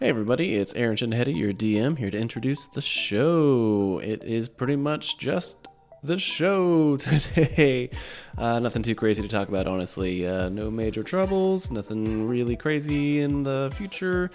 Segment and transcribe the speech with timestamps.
[0.00, 4.00] Hey everybody, it's Aaron Shinheady, your DM, here to introduce the show.
[4.02, 5.68] It is pretty much just
[6.02, 7.90] the show today.
[8.36, 10.26] Uh, nothing too crazy to talk about, honestly.
[10.26, 14.32] Uh, no major troubles, nothing really crazy in the future.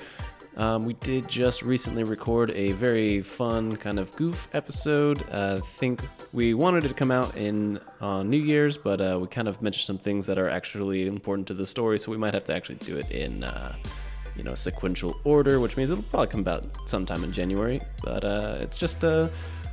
[0.55, 5.29] Um, we did just recently record a very fun kind of goof episode.
[5.29, 6.01] Uh, I think
[6.31, 9.61] we wanted it to come out in on New Year's, but uh, we kind of
[9.61, 12.55] mentioned some things that are actually important to the story, so we might have to
[12.55, 13.75] actually do it in uh,
[14.35, 17.81] you know sequential order, which means it'll probably come out sometime in January.
[18.03, 19.29] But uh, it's just a,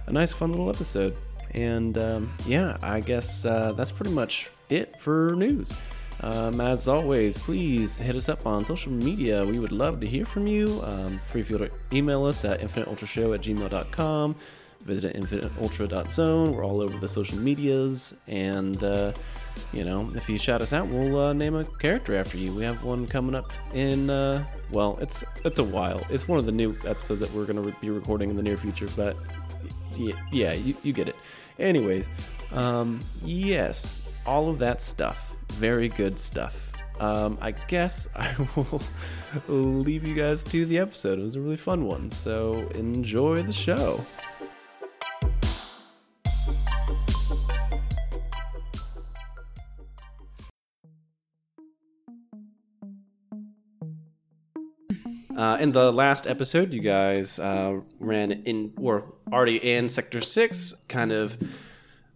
[0.06, 1.16] a nice, fun little episode.
[1.52, 5.74] And um, yeah, I guess uh, that's pretty much it for news.
[6.22, 9.44] Um, as always, please hit us up on social media.
[9.44, 10.80] We would love to hear from you.
[10.82, 14.36] Um, free feel to email us at infiniteultrashow at gmail.com.
[14.86, 16.52] Visit infiniteultra.zone.
[16.52, 18.14] We're all over the social medias.
[18.28, 19.12] And, uh,
[19.72, 22.54] you know, if you shout us out, we'll uh, name a character after you.
[22.54, 26.00] We have one coming up in, uh, well, it's it's a while.
[26.08, 28.42] It's one of the new episodes that we're going to re- be recording in the
[28.42, 29.16] near future, but
[29.94, 31.16] yeah, yeah you, you get it.
[31.58, 32.08] Anyways,
[32.52, 35.34] um, yes, all of that stuff.
[35.52, 36.72] Very good stuff.
[36.98, 38.34] Um, I guess I
[39.48, 41.18] will leave you guys to the episode.
[41.18, 44.04] It was a really fun one, so enjoy the show.
[55.36, 60.74] Uh, in the last episode, you guys uh, ran in, or already in Sector 6,
[60.88, 61.36] kind of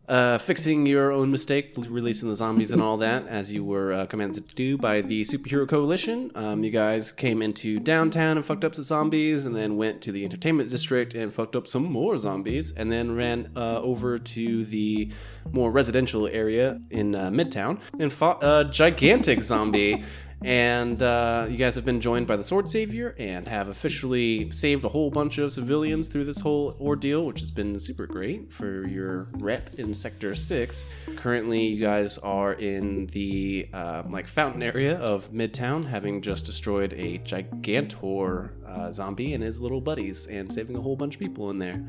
[0.09, 4.07] uh, fixing your own mistake, releasing the zombies and all that, as you were uh,
[4.07, 6.33] commanded to do by the Superhero Coalition.
[6.35, 10.13] Um, you guys came into downtown and fucked up some zombies, and then went to
[10.13, 14.65] the Entertainment District and fucked up some more zombies, and then ran uh, over to
[14.65, 15.13] the
[15.53, 20.03] more residential area in uh, Midtown and fought a gigantic zombie.
[20.43, 24.85] And uh, you guys have been joined by the Sword Savior and have officially saved
[24.85, 28.87] a whole bunch of civilians through this whole ordeal, which has been super great for
[28.87, 30.87] your rep in Sector 6.
[31.17, 36.95] Currently, you guys are in the uh, like fountain area of Midtown, having just destroyed
[36.95, 41.51] a gigantor uh, zombie and his little buddies and saving a whole bunch of people
[41.51, 41.85] in there.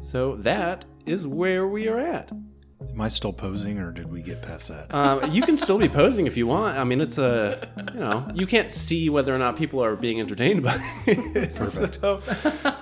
[0.00, 2.32] So that is where we are at.
[2.80, 4.94] Am I still posing, or did we get past that?
[4.94, 6.78] Um, you can still be posing if you want.
[6.78, 10.18] I mean, it's a you know you can't see whether or not people are being
[10.18, 11.54] entertained by it.
[11.54, 12.00] Perfect.
[12.00, 12.22] So,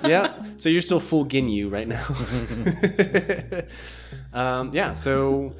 [0.07, 0.41] yeah.
[0.57, 2.07] So you're still full Ginyu right now.
[4.41, 4.93] um, yeah.
[4.93, 5.55] So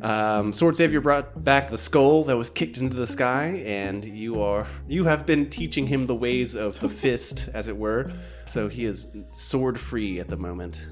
[0.00, 4.40] um, Sword Savior brought back the skull that was kicked into the sky, and you
[4.40, 8.12] are you have been teaching him the ways of the fist, as it were.
[8.44, 10.86] So he is sword free at the moment.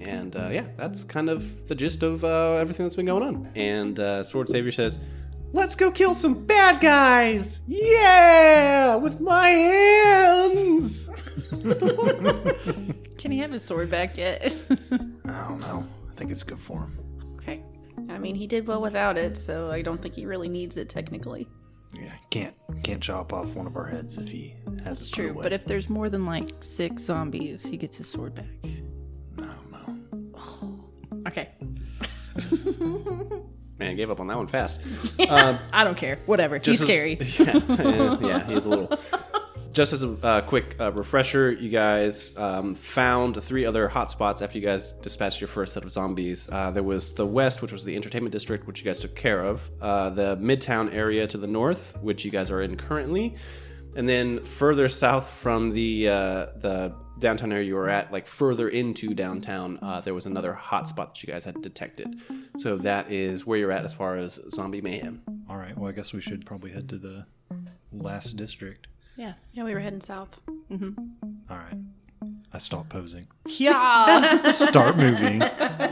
[0.00, 3.48] And uh, yeah, that's kind of the gist of uh, everything that's been going on.
[3.54, 4.98] And uh, Sword Savior says,
[5.52, 7.60] Let's go kill some bad guys!
[7.66, 8.94] Yeah!
[8.96, 11.10] With my hands!
[13.18, 14.54] Can he have his sword back yet?
[14.92, 15.86] I don't know.
[16.08, 17.36] I think it's good for him.
[17.38, 17.62] okay.
[18.08, 20.88] I mean, he did well without it, so I don't think he really needs it
[20.88, 21.48] technically.
[22.00, 25.30] Yeah, can't can't chop off one of our heads if he has it put True,
[25.30, 25.42] away.
[25.42, 28.46] but if there's more than like six zombies, he gets his sword back.
[31.26, 31.76] I don't know.
[32.36, 33.44] Okay.
[33.78, 34.80] Man, I gave up on that one fast.
[35.18, 36.18] I don't care.
[36.26, 36.58] Whatever.
[36.58, 37.14] He's as- scary.
[37.38, 38.98] Yeah, yeah, he's a little.
[39.72, 44.58] Just as a uh, quick uh, refresher, you guys um, found three other hotspots after
[44.58, 46.50] you guys dispatched your first set of zombies.
[46.50, 49.42] Uh, there was the west, which was the entertainment district, which you guys took care
[49.44, 49.70] of.
[49.80, 53.36] Uh, the midtown area to the north, which you guys are in currently,
[53.96, 58.68] and then further south from the uh, the downtown area you were at, like further
[58.68, 62.16] into downtown, uh, there was another hotspot that you guys had detected.
[62.58, 65.22] So that is where you're at as far as zombie mayhem.
[65.48, 65.76] All right.
[65.76, 67.26] Well, I guess we should probably head to the
[67.92, 68.86] last district.
[69.16, 69.34] Yeah.
[69.52, 70.40] Yeah, we were heading south.
[70.48, 71.76] All right.
[72.52, 73.28] I stop posing.
[73.46, 74.42] Yeah.
[74.50, 75.42] Start moving.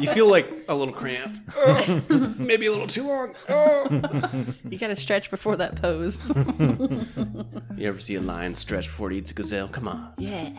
[0.00, 1.38] You feel like a little cramp.
[1.56, 2.02] Oh,
[2.38, 3.34] maybe a little too long.
[3.48, 4.44] Oh.
[4.68, 6.30] you gotta stretch before that pose.
[7.76, 9.68] You ever see a lion stretch before it eats a gazelle?
[9.68, 10.12] Come on.
[10.18, 10.50] yeah.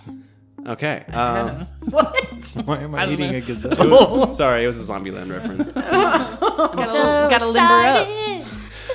[0.67, 1.03] Okay.
[1.13, 2.57] Um, What?
[2.65, 3.37] Why am I, don't eating know.
[3.37, 4.29] a gazelle?
[4.41, 5.71] sorry, it was a Zombieland reference.
[5.73, 8.07] gotta gotta limber up.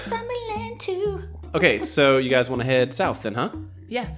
[0.05, 1.23] Zombieland too.
[1.55, 3.51] Okay, so you guys want to head south then, huh?
[3.89, 4.09] Yeah.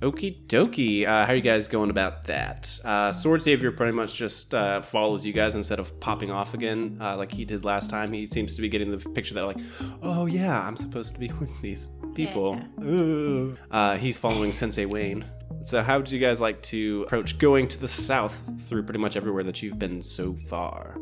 [0.00, 1.06] Okie dokie.
[1.06, 2.80] Uh, how are you guys going about that?
[2.84, 6.96] Uh, Sword Savior pretty much just uh, follows you guys instead of popping off again
[7.02, 8.10] uh, like he did last time.
[8.10, 9.58] He seems to be getting the picture that, like,
[10.02, 12.58] oh yeah, I'm supposed to be with these people.
[12.78, 13.58] Ugh.
[13.70, 15.22] Uh, he's following Sensei Wayne.
[15.62, 19.16] So, how would you guys like to approach going to the south through pretty much
[19.18, 20.96] everywhere that you've been so far?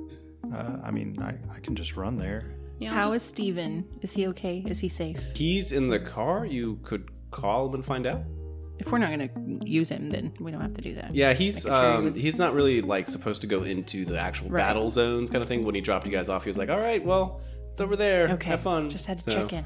[0.52, 2.50] Uh, I mean, I, I can just run there.
[2.80, 3.86] Yeah, How just- is Steven?
[4.02, 4.64] Is he okay?
[4.66, 5.20] Is he safe?
[5.36, 6.46] He's in the car.
[6.46, 8.22] You could call him and find out.
[8.78, 9.28] If we're not gonna
[9.64, 11.14] use him, then we don't have to do that.
[11.14, 14.04] Yeah, he's Making sure he um, was- he's not really like supposed to go into
[14.04, 14.60] the actual Right.
[14.62, 15.64] battle zones kind of thing.
[15.64, 17.40] When he dropped you guys off, he was like, "All right, well,
[17.72, 18.28] it's over there.
[18.30, 18.50] Okay.
[18.50, 19.64] Have fun." Just had to So, check in.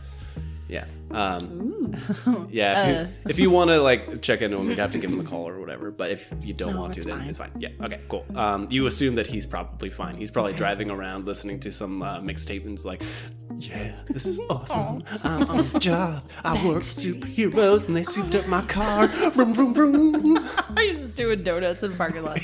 [0.69, 0.85] Yeah.
[1.11, 1.72] Um,
[2.50, 2.87] yeah.
[2.89, 3.00] If Uh.
[3.00, 5.25] you, if you want to like check into him, you'd have to give him a
[5.25, 5.91] call or whatever.
[5.91, 7.29] But if you don't No, want to, then fine.
[7.29, 7.50] it's fine.
[7.59, 7.69] Yeah.
[7.81, 8.00] Okay.
[8.09, 8.25] Cool.
[8.35, 10.17] Um, you assume that he's probably fine.
[10.17, 13.03] He's probably driving around listening to some uh, mixtape and like,
[13.59, 15.05] "Yeah, this is awesome.
[15.23, 16.25] I'm on a job.
[16.44, 19.09] I work for superheroes, and they souped up my car.
[19.33, 20.39] Vroom vroom vroom."
[20.75, 22.39] I was doing donuts in the parking lot.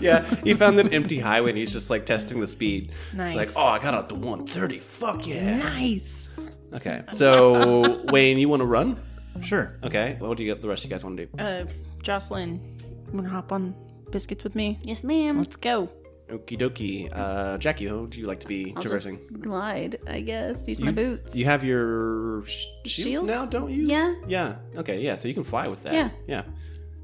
[0.00, 2.92] yeah, he found an empty highway and he's just like testing the speed.
[3.12, 3.36] Nice.
[3.36, 4.78] It's like, oh, I got out to 130.
[4.78, 5.58] Fuck yeah.
[5.58, 6.30] nice.
[6.74, 9.00] Okay, so Wayne, you want to run?
[9.42, 9.78] Sure.
[9.84, 11.42] Okay, what do you got the rest of you guys want to do?
[11.42, 11.64] Uh,
[12.02, 12.60] Jocelyn,
[13.08, 13.74] you wanna hop on
[14.10, 14.78] biscuits with me?
[14.82, 15.38] Yes, ma'am.
[15.38, 15.88] Let's go.
[16.30, 17.08] Okie dokie.
[17.12, 19.18] Uh, Jackie, how would you like to be I'll traversing?
[19.18, 20.66] just glide, I guess.
[20.66, 21.34] Use my You- boots.
[21.36, 23.26] You have your sh- shield Shield?
[23.26, 23.84] now, don't you?
[23.86, 24.14] Yeah.
[24.26, 24.56] Yeah.
[24.76, 25.00] Okay.
[25.00, 25.16] Yeah.
[25.16, 25.92] So you can fly with that.
[25.92, 26.08] Yeah.
[26.26, 26.42] Yeah.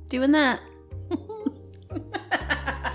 [0.08, 0.61] Doing that.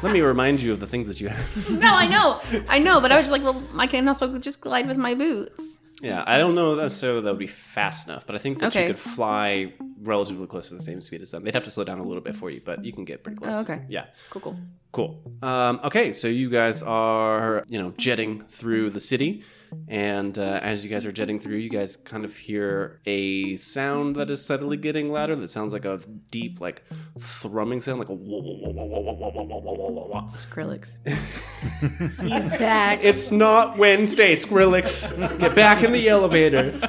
[0.03, 1.69] Let me remind you of the things that you have.
[1.79, 2.41] No, I know.
[2.69, 5.13] I know, but I was just like, well, I can also just glide with my
[5.15, 5.81] boots.
[6.01, 6.23] Yeah.
[6.25, 8.81] I don't know necessarily that would be fast enough, but I think that Okay.
[8.83, 11.43] you could fly relatively close to the same speed as them.
[11.43, 13.37] They'd have to slow down a little bit for you, but you can get pretty
[13.37, 13.55] close.
[13.55, 13.81] Oh, okay.
[13.89, 14.05] Yeah.
[14.29, 14.57] Cool, cool.
[14.91, 15.21] Cool.
[15.41, 19.43] Um, okay, so you guys are, you know, jetting through the city,
[19.87, 24.15] and uh, as you guys are jetting through, you guys kind of hear a sound
[24.15, 25.35] that is steadily getting louder.
[25.35, 25.99] That sounds like a
[26.31, 26.83] deep, like
[27.19, 30.21] thrumming sound, like a whoa, whoa, whoa, whoa, whoa, whoa, whoa, whoa, whoa, whoa, whoa.
[30.27, 30.99] Skrillex.
[32.21, 33.03] He's back.
[33.03, 35.39] It's not Wednesday, Skrillex.
[35.39, 36.79] Get back in the elevator.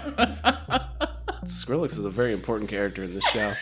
[1.46, 3.52] Skrillex is a very important character in this show.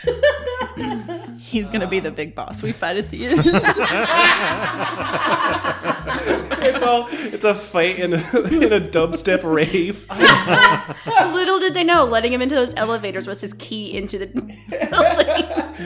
[1.38, 2.62] He's gonna be the big boss.
[2.62, 3.44] We fight at the end.
[6.66, 10.06] It's all it's a fight in a, in a dubstep rave.
[11.34, 14.56] Little did they know, letting him into those elevators was his key into the building.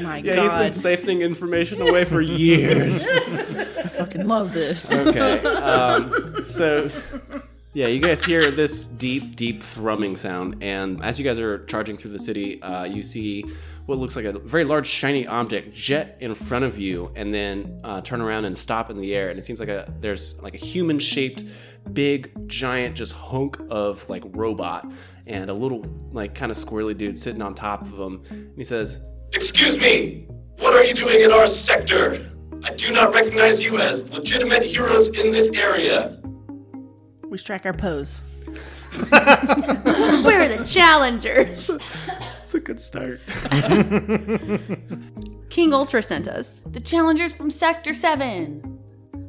[0.04, 3.08] My Yeah, God, he's been siphoning information away for years.
[3.08, 4.92] I fucking love this.
[4.92, 5.40] Okay.
[5.40, 6.88] Um, so,
[7.74, 11.96] yeah, you guys hear this deep, deep thrumming sound, and as you guys are charging
[11.96, 13.44] through the city, uh, you see
[13.84, 17.80] what looks like a very large, shiny object jet in front of you, and then
[17.84, 19.28] uh, turn around and stop in the air.
[19.30, 21.44] And it seems like a there's like a human-shaped,
[21.92, 24.90] big, giant, just hunk of like robot,
[25.26, 28.22] and a little like kind of squirrely dude sitting on top of him.
[28.30, 30.26] And he says, Excuse me,
[30.58, 32.30] what are you doing in our sector?
[32.64, 36.18] I do not recognize you as legitimate heroes in this area.
[37.28, 38.22] We strike our pose.
[38.46, 41.70] We're the challengers.
[42.42, 43.20] "It's a good start."
[45.50, 46.60] King Ultra sent us.
[46.62, 48.60] The challengers from Sector 7.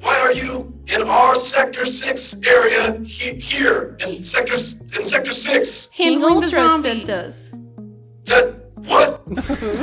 [0.01, 4.53] Why are you in our Sector 6 area he- here in Sector
[4.95, 5.87] in Sector 6?
[5.87, 6.83] King the Ultra zombies.
[6.83, 7.59] sent us.
[8.25, 9.21] That what?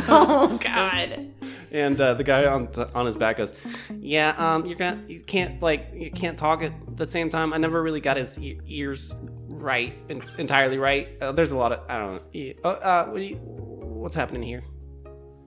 [0.08, 1.32] Oh, God.
[1.72, 3.54] And uh, the guy on on his back goes,
[3.98, 7.52] "Yeah, um, you're gonna you can't like you can't talk at the same time.
[7.52, 9.14] I never really got his e- ears
[9.48, 11.08] right en- entirely right.
[11.20, 12.22] Uh, there's a lot of I don't know.
[12.32, 14.62] E- Oh, uh, what you, what's happening here?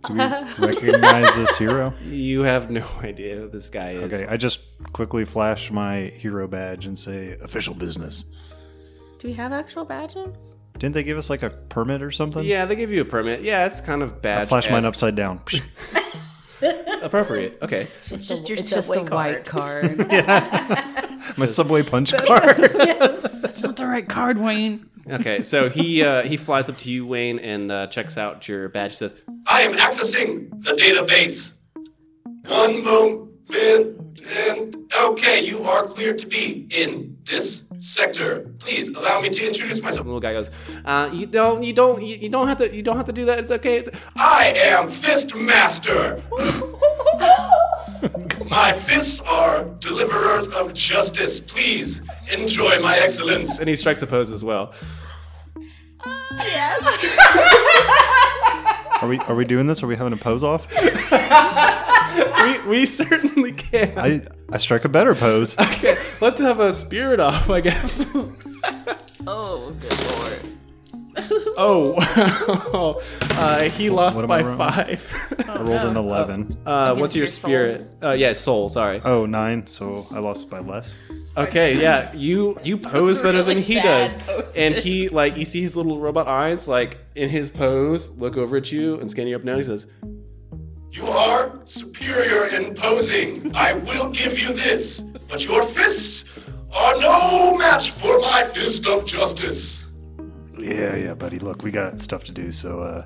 [0.07, 0.19] Do we
[0.68, 1.94] recognize this hero?
[2.06, 4.13] You have no idea who this guy is.
[4.13, 4.62] Okay, I just
[4.94, 8.24] quickly flash my hero badge and say official business.
[9.18, 10.56] Do we have actual badges?
[10.77, 12.44] Didn't they give us like a permit or something?
[12.44, 13.42] Yeah, they give you a permit.
[13.42, 14.48] Yeah, it's kind of bad.
[14.48, 15.41] Flash mine upside down.
[17.01, 17.58] Appropriate.
[17.62, 17.88] Okay.
[18.12, 19.36] It's just your It's just subway a card.
[19.36, 19.98] white card.
[21.38, 22.58] my subway punch card.
[22.58, 23.39] Yes.
[23.41, 24.86] That's not the right card, Wayne.
[25.10, 25.44] Okay.
[25.44, 28.96] So he uh, he flies up to you, Wayne, and uh, checks out your badge.
[28.98, 29.15] Says,
[29.48, 31.53] I am accessing the database.
[32.48, 38.51] One moment, and okay, you are cleared to be in this sector.
[38.59, 40.05] Please allow me to introduce myself.
[40.05, 40.51] the little guy goes,
[40.86, 43.25] uh, "You don't, you don't, you, you don't have to, you don't have to do
[43.25, 43.39] that.
[43.39, 43.77] It's okay.
[43.77, 46.21] It's, I am Fist Master.
[48.50, 51.39] my fists are deliverers of justice.
[51.39, 52.01] Please
[52.33, 53.59] enjoy my excellence.
[53.59, 54.74] and he strikes a pose as well.
[56.38, 57.05] Yes.
[59.01, 59.83] Are we are we doing this?
[59.83, 60.67] Are we having a pose off?
[62.44, 63.98] We, we certainly can.
[63.98, 65.58] I I strike a better pose.
[65.60, 68.06] Okay, let's have a spirit off, I guess.
[69.28, 70.39] Oh, good lord.
[71.58, 71.94] Oh,
[72.74, 73.01] wow.
[73.30, 75.36] Uh, he lost What am by I five.
[75.48, 76.58] I rolled an eleven.
[76.66, 77.50] Uh, what's your your soul.
[77.50, 77.96] spirit?
[78.01, 78.70] Uh, yeah, soul.
[78.70, 79.01] Sorry.
[79.04, 79.68] Oh, nine.
[79.68, 80.98] So I lost by less.
[81.38, 84.56] Okay, yeah, you you pose better than he does, poses.
[84.56, 88.58] and he like you see his little robot eyes like in his pose look over
[88.58, 89.56] at you and scan you up now.
[89.58, 89.88] He says,
[90.91, 93.55] You are superior in posing.
[93.55, 99.05] I will give you this, but your fists are no match for my fist of
[99.05, 99.86] justice.
[100.58, 101.38] Yeah, yeah, buddy.
[101.38, 102.51] Look, we got stuff to do.
[102.51, 103.05] So uh,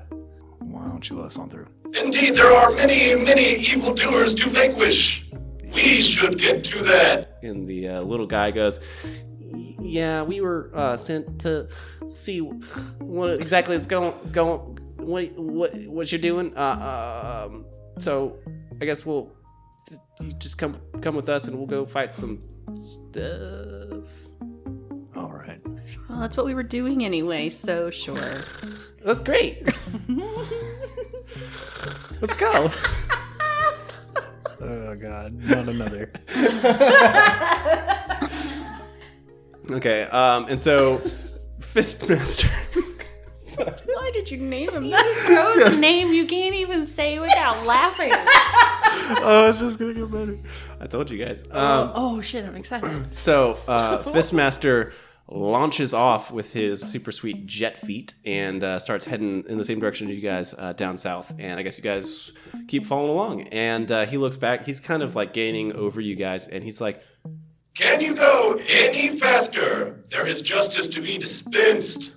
[0.60, 1.66] why don't you let us on through?
[1.94, 5.30] Indeed, there are many, many evildoers to vanquish.
[5.74, 7.38] We should get to that.
[7.42, 8.80] And the uh, little guy goes,
[9.78, 11.68] "Yeah, we were uh, sent to
[12.12, 16.56] see what exactly is going going what what what you're doing.
[16.56, 17.64] Uh, um,
[17.98, 18.38] so
[18.80, 19.32] I guess we'll
[20.20, 22.42] you just come come with us and we'll go fight some
[22.74, 24.04] stuff.
[25.16, 25.60] All right.
[26.08, 28.16] Well, that's what we were doing anyway, so sure.
[29.04, 29.62] That's great.
[32.20, 32.70] Let's go.
[34.60, 36.10] Oh God, not another.
[39.70, 40.98] Okay, um, and so
[41.60, 42.50] Fistmaster.
[43.84, 45.24] Why did you name him that?
[45.26, 48.10] Gross name you can't even say without laughing.
[49.22, 50.38] oh, it's just gonna get better.
[50.80, 51.44] I told you guys.
[51.50, 53.04] Um, oh shit, I'm excited.
[53.16, 54.92] So uh, Fistmaster
[55.28, 59.80] launches off with his super sweet jet feet and uh, starts heading in the same
[59.80, 61.32] direction as you guys uh, down south.
[61.38, 62.32] And I guess you guys
[62.68, 63.42] keep following along.
[63.48, 64.66] And uh, he looks back.
[64.66, 67.02] He's kind of like gaining over you guys, and he's like,
[67.74, 70.04] Can you go any faster?
[70.08, 72.12] There is justice to be dispensed.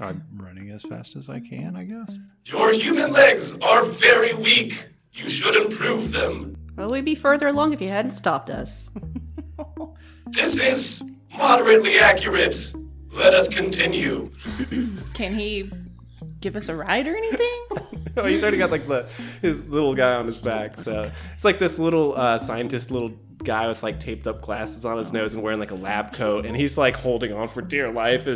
[0.00, 0.33] I'm running
[0.74, 2.18] as fast as I can, I guess.
[2.46, 4.88] Your human legs are very weak.
[5.12, 6.56] You should improve them.
[6.76, 8.90] Well, we'd be further along if you hadn't stopped us.
[10.26, 11.02] This is
[11.38, 12.72] moderately accurate.
[13.12, 14.32] Let us continue.
[15.14, 15.70] Can he
[16.40, 17.66] give us a ride or anything?
[18.16, 19.06] "Oh, he's already got like the
[19.42, 23.12] his little guy on his back." So it's like this little uh, scientist, little
[23.44, 26.46] guy with like taped up glasses on his nose and wearing like a lab coat,
[26.46, 28.26] and he's like holding on for dear life.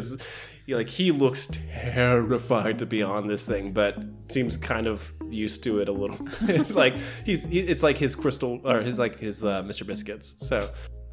[0.69, 5.81] Like he looks terrified to be on this thing, but seems kind of used to
[5.81, 6.19] it a little.
[6.47, 6.71] bit.
[6.71, 6.95] like
[7.25, 9.87] he's he, it's like his crystal or his like his uh, Mr.
[9.87, 10.37] Biscuits.
[10.47, 10.69] So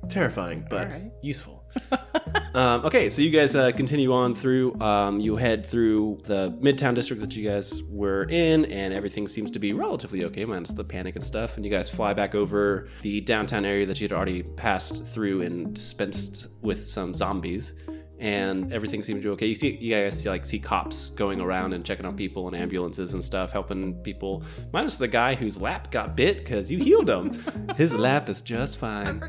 [0.10, 1.12] terrifying, but Alright.
[1.22, 1.64] useful.
[2.56, 4.80] Um, okay, so you guys uh, continue on through.
[4.80, 9.52] Um, you head through the Midtown district that you guys were in, and everything seems
[9.52, 11.58] to be relatively okay, minus the panic and stuff.
[11.58, 15.42] And you guys fly back over the downtown area that you had already passed through
[15.42, 17.74] and dispensed with some zombies.
[18.20, 19.48] And everything seems to be okay.
[19.48, 22.56] You see, you guys see, like see cops going around and checking on people and
[22.56, 24.44] ambulances and stuff, helping people.
[24.72, 27.44] Minus the guy whose lap got bit because you healed him.
[27.78, 29.22] His lap is just fine.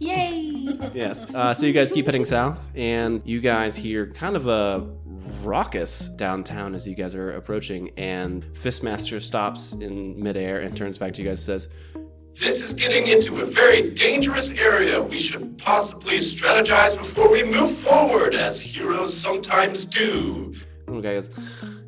[0.00, 0.48] Yay!
[0.94, 1.32] Yes.
[1.34, 4.86] Uh, so you guys keep heading south, and you guys hear kind of a
[5.42, 7.90] raucous downtown as you guys are approaching.
[7.96, 11.68] And Fistmaster stops in midair and turns back to you guys and says,
[12.34, 15.00] This is getting into a very dangerous area.
[15.00, 20.54] We should possibly strategize before we move forward, as heroes sometimes do.
[20.86, 21.30] "Little guy goes,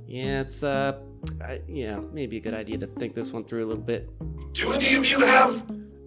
[0.06, 0.98] yeah, it's uh,
[1.42, 4.10] I, yeah, maybe a good idea to think this one through a little bit."
[4.52, 5.64] Do any of you have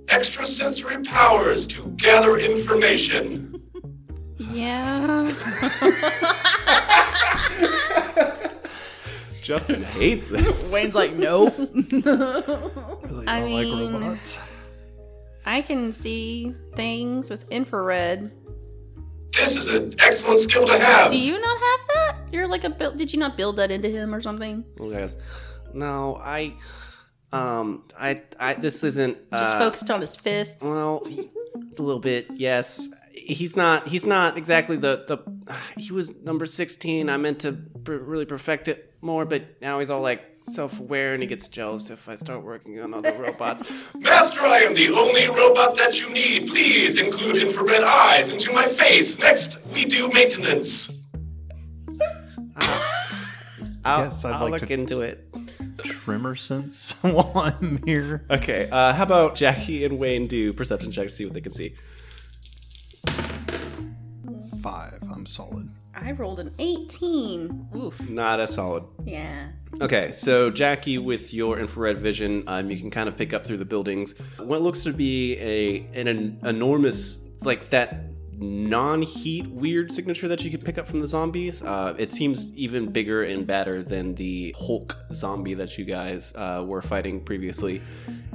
[0.09, 3.53] extrasensory powers to gather information?
[4.39, 5.33] Yeah.
[9.47, 10.69] Justin hates this.
[10.73, 11.45] Wayne's like, no.
[11.49, 11.71] Really
[13.27, 14.45] I don't mean- like robots.
[15.45, 18.29] I can see things with infrared.
[19.31, 21.11] This is an excellent skill to have.
[21.11, 22.15] Do you not have that?
[22.33, 22.97] You're like a build.
[22.97, 24.65] Did you not build that into him or something?
[24.77, 25.07] Little guy
[25.73, 26.53] "No, I,
[27.31, 30.61] um, I, I, this isn't Just uh, focused on his fists.
[30.61, 31.29] Well, he-
[31.77, 32.89] a little bit, yes.
[33.13, 33.87] He's not.
[33.87, 35.53] He's not exactly the the.
[35.77, 37.09] He was number sixteen.
[37.09, 41.23] I meant to pr- really perfect it more, but now he's all like self-aware and
[41.23, 43.91] he gets jealous if I start working on other robots.
[43.95, 46.47] Master, I am the only robot that you need.
[46.47, 49.17] Please include infrared eyes into my face.
[49.19, 51.03] Next, we do maintenance.
[53.85, 55.23] I'll, Yes, I'd I'll like look to- into it.
[55.77, 58.25] Tremor sense while I'm here.
[58.29, 58.67] Okay.
[58.69, 61.75] Uh, how about Jackie and Wayne do perception checks to see what they can see?
[64.61, 64.99] Five.
[65.11, 65.69] I'm solid.
[65.99, 67.69] I rolled an 18.
[67.75, 68.09] Oof.
[68.09, 68.83] Not as solid.
[69.05, 69.47] Yeah.
[69.81, 73.57] Okay, so Jackie, with your infrared vision, um, you can kind of pick up through
[73.57, 78.05] the buildings what looks to be a an, en- enormous, like that
[78.39, 81.63] non-heat weird signature that you can pick up from the zombies.
[81.63, 86.63] Uh, it seems even bigger and badder than the Hulk zombie that you guys uh,
[86.65, 87.81] were fighting previously.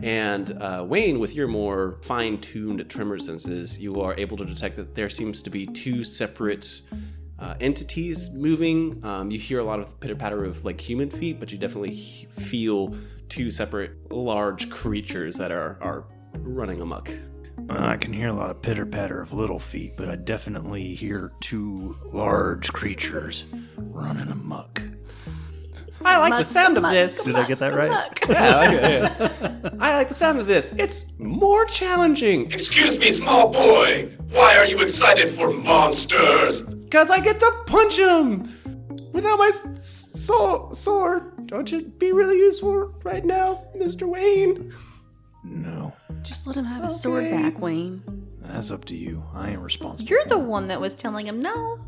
[0.02, 4.96] And uh, Wayne, with your more fine-tuned tremor senses, you are able to detect that
[4.96, 6.80] there seems to be two separate
[7.42, 9.04] uh, entities moving.
[9.04, 11.94] Um, you hear a lot of pitter patter of like human feet, but you definitely
[11.94, 12.94] he- feel
[13.28, 16.04] two separate large creatures that are are
[16.38, 17.10] running amok.
[17.68, 20.94] Uh, I can hear a lot of pitter patter of little feet, but I definitely
[20.94, 23.44] hear two large creatures
[23.76, 24.80] running amok.
[26.04, 27.24] I like the sound of this.
[27.24, 27.90] Did I get that right?
[28.28, 28.90] Yeah, I like it,
[29.62, 29.70] yeah.
[29.80, 30.72] I like the sound of this.
[30.72, 34.08] It's more challenging Excuse me, small boy.
[34.30, 36.62] Why are you excited for monsters?
[36.92, 38.52] Because I get to punch him!
[39.14, 44.06] without my so- sword, don't you be really useful right now, Mr.
[44.06, 44.74] Wayne?
[45.42, 47.32] No, Just let him have his sword Okay.
[47.42, 48.02] back, Wayne.
[48.42, 49.24] that's up to you.
[49.32, 50.10] I ain't responsible.
[50.10, 51.78] You're the one that was telling him no.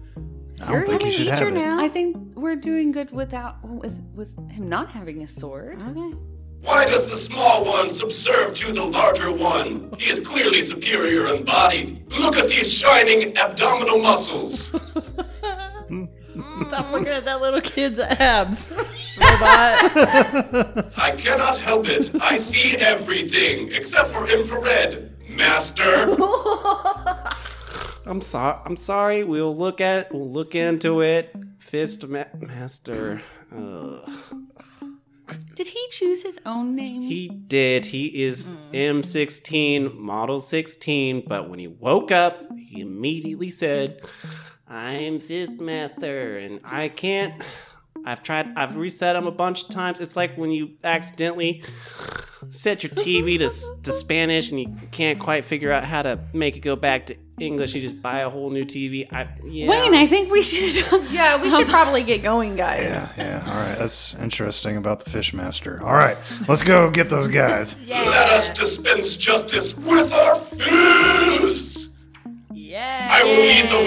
[0.62, 1.58] I You're don't think you his should teacher have it.
[1.58, 1.80] now.
[1.84, 5.82] I think we're doing good without with with him not having a sword.
[5.82, 6.16] Okay.
[6.64, 9.92] Why does the small one subserve to the larger one?
[9.99, 12.02] He is clearly superior in body.
[12.18, 14.71] Look at these shining abdominal muscles.
[16.66, 18.71] Stop looking at that little kid's abs.
[18.73, 18.88] Robot.
[20.99, 22.11] I cannot help it.
[22.21, 25.11] I see everything except for infrared.
[25.28, 25.85] Master,
[28.06, 28.59] I'm sorry.
[28.64, 29.25] I'm sorry.
[29.25, 30.12] We'll look at.
[30.14, 31.35] We'll look into it.
[31.59, 33.21] Fist ma- master.
[33.54, 34.09] Ugh.
[35.54, 37.02] Did he choose his own name?
[37.02, 37.86] He did.
[37.86, 41.24] He is M16, model 16.
[41.26, 44.02] But when he woke up, he immediately said,
[44.68, 47.42] "I'm Fist Master, and I can't."
[48.04, 48.52] I've tried.
[48.56, 50.00] I've reset them a bunch of times.
[50.00, 51.62] It's like when you accidentally
[52.50, 53.49] set your TV to
[53.82, 57.16] to Spanish and you can't quite figure out how to make it go back to
[57.40, 57.75] English.
[57.75, 59.12] You just buy a whole new TV.
[59.12, 59.68] I yeah.
[59.68, 60.92] Wayne, I think we should.
[60.92, 63.06] Um, yeah, we should um, probably get going, guys.
[63.16, 63.44] Yeah, yeah.
[63.46, 65.80] All right, that's interesting about the Fishmaster.
[65.80, 66.16] All right,
[66.49, 67.76] let's go get those guys.
[67.88, 71.96] let us dispense justice with our fists.
[72.52, 73.08] Yeah.
[73.11, 73.84] I will lead the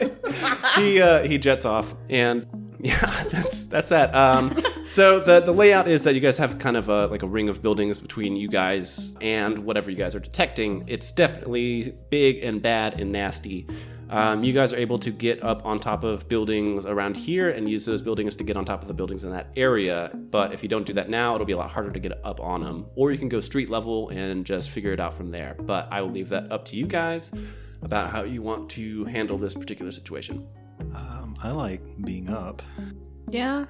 [0.00, 0.10] way.
[0.76, 2.46] he uh, he jets off, and
[2.80, 4.14] yeah, that's that's that.
[4.14, 7.28] Um, so the the layout is that you guys have kind of a like a
[7.28, 10.84] ring of buildings between you guys and whatever you guys are detecting.
[10.88, 13.66] It's definitely big and bad and nasty.
[14.10, 17.66] Um, you guys are able to get up on top of buildings around here and
[17.66, 20.10] use those buildings to get on top of the buildings in that area.
[20.12, 22.38] But if you don't do that now, it'll be a lot harder to get up
[22.38, 22.84] on them.
[22.94, 25.56] Or you can go street level and just figure it out from there.
[25.58, 27.32] But I will leave that up to you guys
[27.82, 30.46] about how you want to handle this particular situation.
[30.94, 32.62] Um, I like being up.
[33.28, 33.66] Yeah.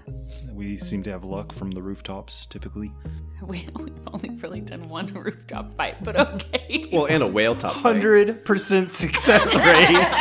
[0.52, 2.92] We seem to have luck from the rooftops typically.
[3.42, 6.88] we, we've only really done one rooftop fight, but okay.
[6.92, 7.72] Well, and a whale top.
[7.72, 10.14] Hundred percent success rate.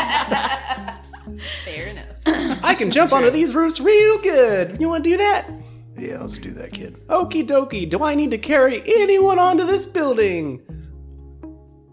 [1.65, 2.05] Fair enough.
[2.63, 4.79] I can jump onto these roofs real good.
[4.79, 5.49] You want to do that?
[5.97, 6.95] Yeah, let's do that, kid.
[7.07, 7.89] Okie dokie.
[7.89, 10.61] Do I need to carry anyone onto this building?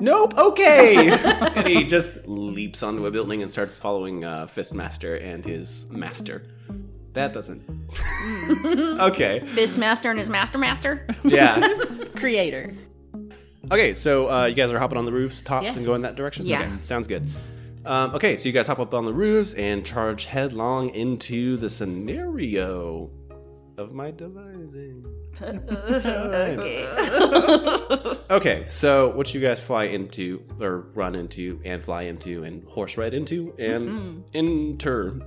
[0.01, 0.37] Nope.
[0.39, 1.09] Okay.
[1.57, 6.43] and he just leaps onto a building and starts following uh, Fistmaster and his master.
[7.15, 7.63] That doesn't.
[9.01, 9.41] okay.
[9.41, 11.07] Fistmaster and his master master.
[11.25, 11.67] Yeah.
[12.15, 12.75] Creator.
[13.71, 15.77] Okay, so uh, you guys are hopping on the roofs, tops, Yeah.
[15.77, 16.47] and going that direction?
[16.47, 16.61] Yeah.
[16.63, 17.27] Okay, sounds good.
[17.85, 21.69] Um, okay, so you guys hop up on the roofs and charge headlong into the
[21.71, 23.11] scenario
[23.79, 25.07] of my devising.
[25.41, 26.85] okay,
[28.29, 32.97] okay, so what you guys fly into, or run into, and fly into, and horse
[32.97, 35.21] ride into, and enter.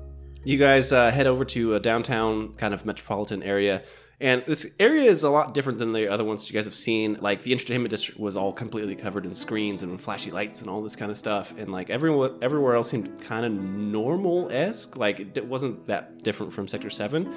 [0.43, 3.83] You guys uh, head over to a downtown kind of metropolitan area.
[4.19, 7.17] And this area is a lot different than the other ones you guys have seen.
[7.21, 10.83] Like the entertainment district was all completely covered in screens and flashy lights and all
[10.83, 11.57] this kind of stuff.
[11.57, 14.95] And like everyone, everywhere else seemed kind of normal esque.
[14.95, 17.33] Like it wasn't that different from Sector Seven.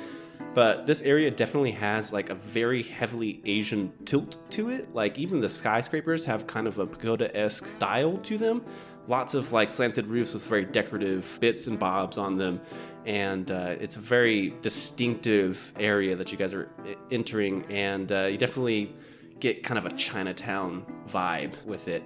[0.54, 4.94] But this area definitely has like a very heavily Asian tilt to it.
[4.94, 8.64] Like even the skyscrapers have kind of a pagoda esque style to them.
[9.08, 12.60] Lots of like slanted roofs with very decorative bits and bobs on them.
[13.04, 17.66] And uh, it's a very distinctive area that you guys are e- entering.
[17.68, 18.94] And uh, you definitely
[19.40, 22.02] get kind of a Chinatown vibe with it.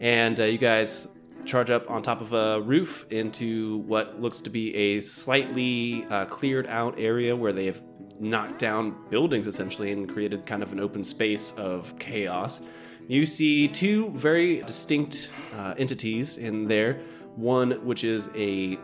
[0.00, 1.15] And uh, you guys
[1.46, 6.24] charge up on top of a roof into what looks to be a slightly uh,
[6.26, 7.80] cleared out area where they have
[8.18, 12.62] knocked down buildings essentially and created kind of an open space of chaos.
[13.08, 17.00] You see two very distinct uh, entities in there.
[17.36, 18.78] One which is a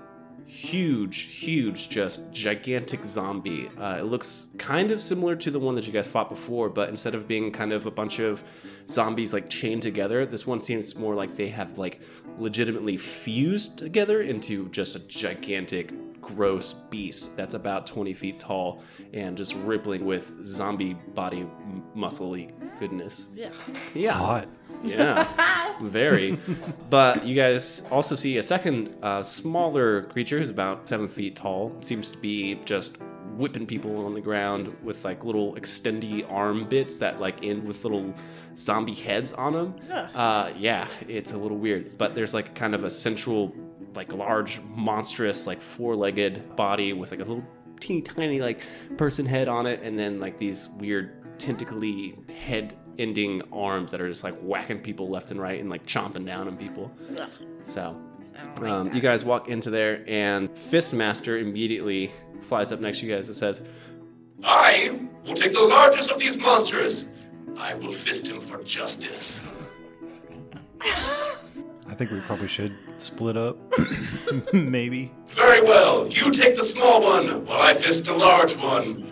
[0.53, 3.71] huge, huge, just gigantic zombie.
[3.79, 6.91] Uh, it looks kind of similar to the one that you guys fought before, but
[6.91, 8.45] instead of being kind of a bunch of
[8.87, 12.03] zombies like chained together, this one seems more like they have like
[12.39, 18.81] legitimately fused together into just a gigantic, gross beast that's about 20 feet tall
[19.13, 23.27] and just rippling with zombie body m- muscly goodness.
[23.35, 23.51] Yeah.
[23.95, 24.13] Yeah.
[24.13, 24.49] Hot.
[24.85, 26.39] Yeah, very.
[26.91, 31.73] But you guys also see a second uh, smaller creature who's about seven feet tall.
[31.83, 32.99] Seems to be just
[33.37, 37.83] whipping people on the ground with like little extendy arm bits that like end with
[37.85, 38.15] little
[38.57, 39.75] zombie heads on them.
[40.15, 41.97] Uh, yeah, it's a little weird.
[41.99, 43.55] But there's like kind of a central,
[43.95, 47.45] like large, monstrous, like four-legged body with like a little
[47.81, 48.61] teeny tiny like
[48.97, 52.17] person head on it, and then like these weird tentacly
[52.47, 56.27] head ending arms that are just like whacking people left and right and like chomping
[56.27, 56.93] down on people.
[57.65, 58.01] So
[58.61, 62.11] Um, you guys walk into there, and Fistmaster immediately
[62.43, 63.63] flies up next to you guys and says,
[64.45, 67.07] I will take the largest of these monsters.
[67.57, 69.45] I will fist him for justice.
[70.81, 73.57] I think we probably should split up.
[74.53, 75.13] Maybe.
[75.27, 76.09] Very well.
[76.09, 79.11] You take the small one while I fist the large one.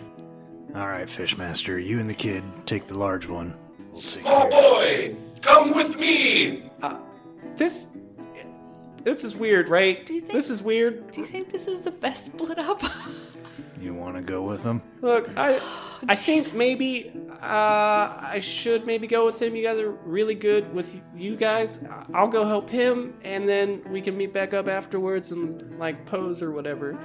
[0.73, 3.53] All right, Fishmaster, you and the kid take the large one.
[3.91, 6.69] Small boy, come with me.
[6.81, 6.97] Uh,
[7.57, 7.90] "This,
[9.03, 10.05] this is weird, right?
[10.05, 11.11] Do you think- This is weird.
[11.11, 12.81] Do you think this is the best split up?
[13.81, 14.83] You want to go with him?
[15.01, 15.59] Look, I,
[16.07, 17.11] I think maybe
[17.41, 19.55] uh, I should maybe go with him.
[19.55, 21.83] You guys are really good with you guys.
[22.13, 26.43] I'll go help him, and then we can meet back up afterwards and like pose
[26.43, 26.99] or whatever.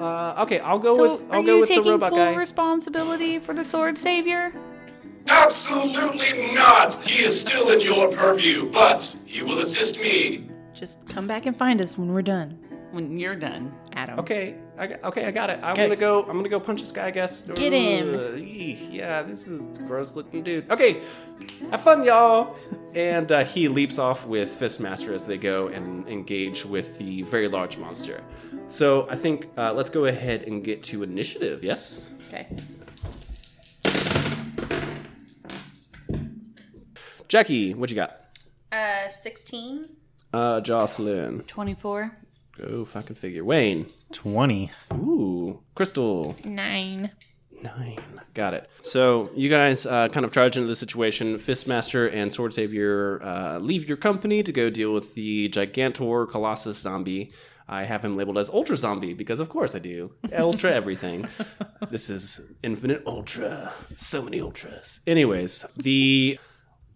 [0.00, 2.16] Uh, okay, I'll go so with I'll go you with the robot guy.
[2.16, 4.52] Are you taking full responsibility for the sword savior?
[5.28, 6.92] Absolutely not.
[7.04, 10.48] He is still in your purview, but he will assist me.
[10.78, 12.58] Just come back and find us when we're done,
[12.92, 13.72] When you're done.
[13.94, 14.18] Adam.
[14.20, 15.58] Okay, I, got- okay, I got it.
[15.62, 15.84] I'm Okay.
[15.86, 16.22] gonna go.
[16.24, 17.06] I'm gonna go punch this guy.
[17.06, 17.42] I guess.
[17.42, 18.14] Get him.
[18.14, 20.70] Ugh, eek, yeah, this is a gross looking dude.
[20.70, 21.00] Okay,
[21.70, 22.58] have fun, y'all.
[22.94, 27.48] And uh, he leaps off with Fistmaster as they go and engage with the very
[27.48, 28.22] large monster.
[28.68, 31.64] So I think uh, let's go ahead and get to initiative.
[31.64, 32.00] Yes.
[32.28, 32.46] Okay.
[37.28, 38.20] Jackie, what you got?
[38.70, 39.84] Uh, 16.
[40.36, 41.40] Uh, Jocelyn.
[41.46, 42.12] 24.
[42.58, 43.42] Go fucking figure.
[43.42, 43.86] Wayne.
[44.12, 44.70] 20.
[44.92, 45.60] Ooh.
[45.74, 46.36] Crystal.
[46.44, 47.08] Nine.
[47.62, 48.20] Nine.
[48.34, 48.68] Got it.
[48.82, 51.38] So you guys uh, kind of charge into the situation.
[51.38, 56.76] Fistmaster and Sword Savior uh, leave your company to go deal with the Gigantor Colossus
[56.76, 57.32] zombie.
[57.66, 60.12] I have him labeled as Ultra Zombie because, of course, I do.
[60.36, 61.26] Ultra everything.
[61.90, 63.72] this is Infinite Ultra.
[63.96, 65.00] So many ultras.
[65.06, 66.38] Anyways, the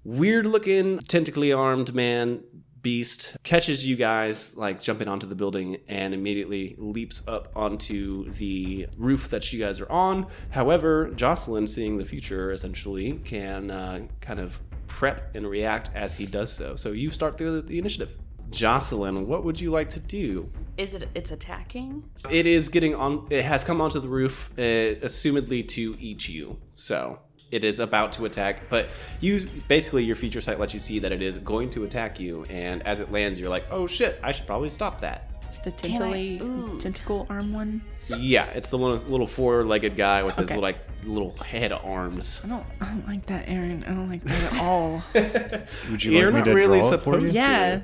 [0.05, 2.43] weird looking, tentacly armed man
[2.83, 8.87] beast catches you guys like jumping onto the building and immediately leaps up onto the
[8.97, 10.27] roof that you guys are on.
[10.51, 16.27] However, Jocelyn, seeing the future essentially, can uh, kind of prep and react as he
[16.27, 16.77] does so.
[16.77, 18.17] So you start the, the initiative.
[18.51, 20.51] Jocelyn, what would you like to do?
[20.77, 22.05] Is it it's attacking?
[22.29, 23.27] It is getting on.
[23.31, 24.63] It has come onto the roof, uh,
[25.07, 26.59] assumedly to eat you.
[26.75, 28.69] So it is about to attack.
[28.69, 28.89] But
[29.21, 32.45] you basically your future sight lets you see that it is going to attack you,
[32.51, 35.31] and as it lands, you're like, oh shit, I should probably stop that.
[35.45, 37.83] It's the I- tentacly, tentacle arm one.
[38.09, 42.41] Yeah, it's the little, little four-legged guy with his little, like little head of arms.
[42.45, 43.85] I don't, I don't like that, Aaron.
[43.85, 45.03] I don't like that at all.
[45.91, 47.83] Would you You're like me not to really draw it for supposed yeah.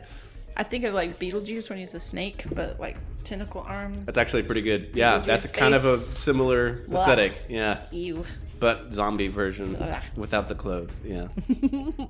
[0.57, 4.05] I think of like Beetlejuice when he's a snake, but like tentacle arm.
[4.05, 4.91] That's actually pretty good.
[4.95, 6.19] Yeah, that's kind of a face.
[6.19, 7.43] similar aesthetic.
[7.49, 8.25] Yeah, Ew.
[8.59, 10.03] But zombie version Ugh.
[10.17, 11.03] without the clothes.
[11.05, 11.29] Yeah.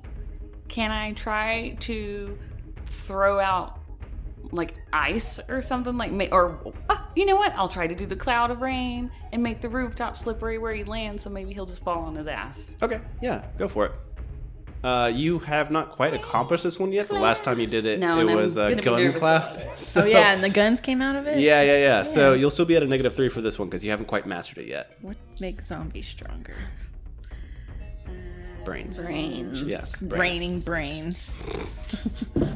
[0.67, 2.37] Can I try to
[2.85, 3.79] throw out
[4.51, 7.53] like ice or something like or ah, you know what?
[7.55, 10.83] I'll try to do the cloud of rain and make the rooftop slippery where he
[10.83, 12.75] lands so maybe he'll just fall on his ass.
[12.81, 13.91] Okay, yeah, go for it.
[14.83, 17.07] Uh, you have not quite accomplished this one yet.
[17.07, 19.61] The last time you did it, No, it was a gun cloud.
[19.75, 21.39] So, Oh yeah, and the guns came out of it.
[21.39, 22.03] yeah, yeah, yeah.
[22.03, 24.25] So you'll still be at a negative three for this one because you haven't quite
[24.25, 24.97] mastered it yet.
[25.01, 26.55] What makes zombies stronger?
[28.67, 29.01] Brains.
[29.01, 29.61] Brains.
[29.63, 29.77] Yeah.
[30.07, 30.19] brains.
[30.21, 31.37] Raining brains.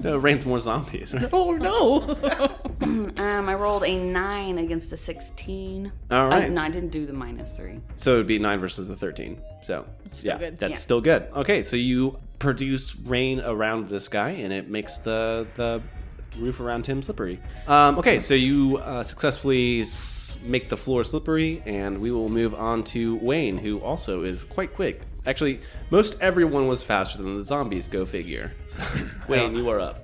[0.04, 1.14] No, it rains more zombies.
[1.14, 1.30] Right?
[1.34, 2.58] Oh no!
[3.18, 5.92] Um, I rolled a nine against a sixteen.
[6.10, 6.46] All right.
[6.46, 7.80] Uh, no, I didn't do the minus three.
[7.96, 9.40] So it'd be nine versus the thirteen.
[9.64, 10.58] So still yeah, good.
[10.58, 10.78] that's Yeah.
[10.78, 11.28] still good.
[11.36, 15.82] Okay, so you produce rain around this guy, and it makes the the
[16.40, 17.40] roof around him slippery.
[17.68, 22.56] Um, okay, so you uh, successfully s- make the floor slippery, and we will move
[22.56, 25.02] on to Wayne, who also is quite quick.
[25.28, 25.60] Actually,
[25.92, 27.88] most everyone was faster than the zombies.
[27.88, 28.52] Go figure.
[28.68, 28.82] So,
[29.28, 30.00] Wayne, you are up.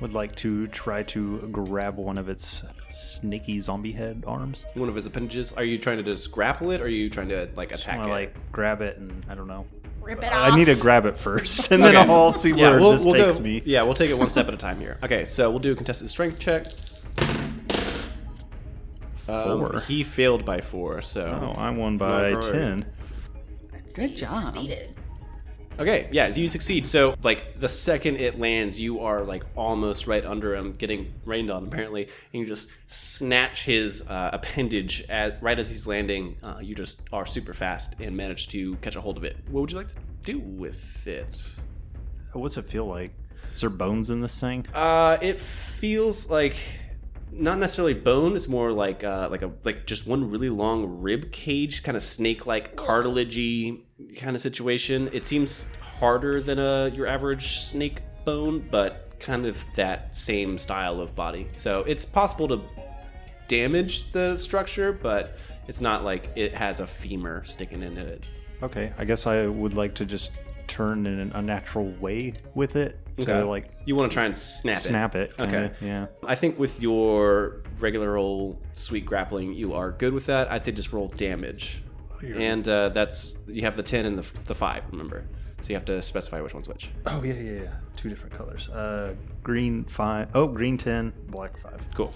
[0.00, 4.64] Would like to try to grab one of its snaky zombie head arms.
[4.74, 5.52] One of his appendages.
[5.54, 8.02] Are you trying to just grapple it, or are you trying to like attack it?
[8.02, 8.08] I it?
[8.10, 9.66] like grab it and I don't know.
[10.00, 10.52] Rip it off.
[10.52, 12.10] I need to grab it first, and then Okay.
[12.10, 13.62] I'll see yeah, where we'll, this we'll takes go, me.
[13.64, 14.98] Yeah, we'll take it one step at a time here.
[15.02, 16.64] Okay, so we'll do a contested strength check.
[19.28, 19.80] Um, Four.
[19.80, 21.52] he failed by four, so.
[21.54, 22.86] Oh, I won not by ten.
[23.94, 24.44] Good job.
[24.44, 24.94] Succeeded.
[25.78, 26.86] Okay, yeah, you succeed.
[26.86, 31.52] So, like, the second it lands, you are, like, almost right under him, getting rained
[31.52, 32.08] on, apparently.
[32.32, 36.36] And you just snatch his uh, appendage at, right as he's landing.
[36.42, 39.36] Uh, you just are super fast and manage to catch a hold of it.
[39.50, 41.44] What would you like to do with it?
[42.32, 43.12] What's it feel like?
[43.52, 44.66] Is there bones in this thing?
[44.74, 46.56] Uh, it feels like
[47.38, 48.34] not necessarily bone.
[48.34, 52.02] It's more like uh, like a like just one really long rib cage, kind of
[52.02, 53.80] snake like cartilagey
[54.16, 55.08] kind of situation.
[55.12, 61.00] It seems harder than a your average snake bone, but kind of that same style
[61.00, 61.48] of body.
[61.56, 62.62] So it's possible to
[63.46, 68.28] damage the structure, but it's not like it has a femur sticking into it.
[68.62, 70.32] Okay, I guess I would like to just
[70.66, 73.42] turn in an unnatural way with it to Okay.
[73.48, 74.80] like You want to try and snap it.
[74.80, 75.36] snap it.
[75.36, 75.74] kinda, Okay.
[75.86, 76.06] Yeah.
[76.26, 80.50] I think with your regular old sweet grappling, you are good with that.
[80.50, 81.82] I'd say just roll damage,
[82.22, 84.82] and uh, that's you have the ten and the, the five.
[84.90, 85.24] Remember,
[85.60, 86.90] so you have to specify which one's which.
[87.06, 87.70] Oh yeah, yeah, yeah.
[87.96, 88.68] Two different colors.
[88.68, 90.28] Uh, green five.
[90.34, 91.80] Oh, green ten, black five.
[91.94, 92.12] Cool.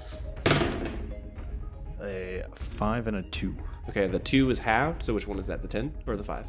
[2.02, 3.54] A five and a two.
[3.88, 5.02] Okay, the two is halved.
[5.02, 5.62] So which one is that?
[5.62, 6.46] The ten or the five?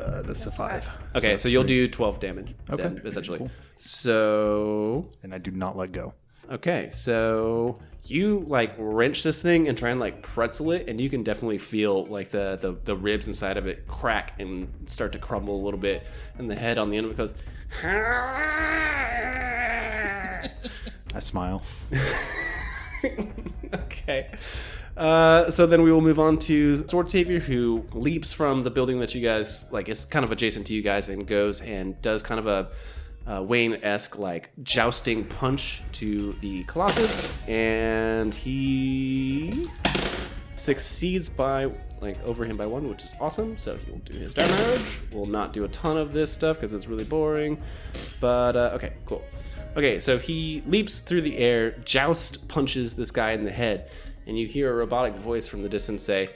[0.00, 0.88] Uh, that's a five.
[1.14, 2.54] Okay, so, it's you'll do twelve damage.
[2.70, 3.38] Okay, then, essentially.
[3.38, 3.50] cool.
[3.74, 6.14] So And I do not let go.
[6.50, 11.08] Okay, so you like wrench this thing and try and like pretzel it, and you
[11.08, 15.18] can definitely feel like the, the the ribs inside of it crack and start to
[15.18, 16.04] crumble a little bit,
[16.38, 17.34] and the head on the end of it goes.
[21.12, 21.62] I smile.
[23.74, 24.30] okay.
[24.96, 29.00] Uh, so then we will move on to Sword Savior, who leaps from the building
[29.00, 32.22] that you guys like is kind of adjacent to you guys, and goes and does
[32.22, 32.68] kind of a
[33.26, 39.68] uh, Wayne-esque like jousting punch to the Colossus, and he
[40.54, 43.56] succeeds by like over him by one, which is awesome.
[43.56, 44.82] So he will do his damage.
[45.12, 47.62] We'll not do a ton of this stuff because it's really boring.
[48.20, 49.22] But uh, okay, cool.
[49.76, 53.90] Okay, so he leaps through the air, joust punches this guy in the head,
[54.30, 56.30] and you hear a robotic voice from the distance say,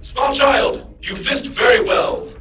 [0.00, 2.26] Small child, you fist very well.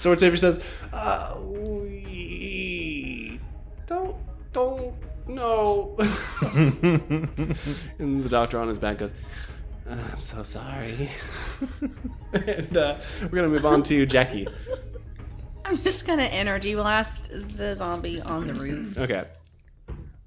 [0.00, 3.38] Sword Savior says, uh, we
[3.86, 4.16] don't,
[4.52, 4.96] don't,
[5.28, 5.94] know.
[6.56, 9.14] and the doctor on his back goes,
[9.88, 11.08] "Uh, I'm so sorry.
[12.32, 14.48] and uh, we're going to move on to Jackie.
[15.64, 18.98] I'm just gonna energy blast the zombie on the roof.
[18.98, 19.22] Okay.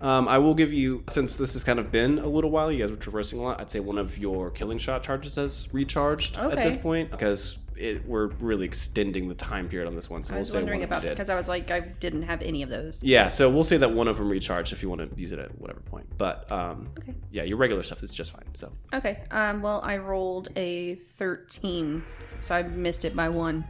[0.03, 2.79] Um, I will give you, since this has kind of been a little while, you
[2.79, 6.37] guys were traversing a lot, I'd say one of your killing shot charges has recharged
[6.37, 10.23] at this point because it, we're really extending the time period on this one.
[10.23, 11.79] So I we'll was say wondering one of them about because I was like I
[11.79, 13.01] didn't have any of those.
[13.01, 15.39] Yeah, so we'll say that one of them recharged if you want to use it
[15.39, 16.05] at whatever point.
[16.17, 17.15] But um, Okay.
[17.31, 18.45] yeah, your regular stuff is just fine.
[18.53, 19.23] So Okay.
[19.31, 19.61] Um.
[19.61, 22.03] Well, I rolled a 13,
[22.41, 23.63] so I missed it by one.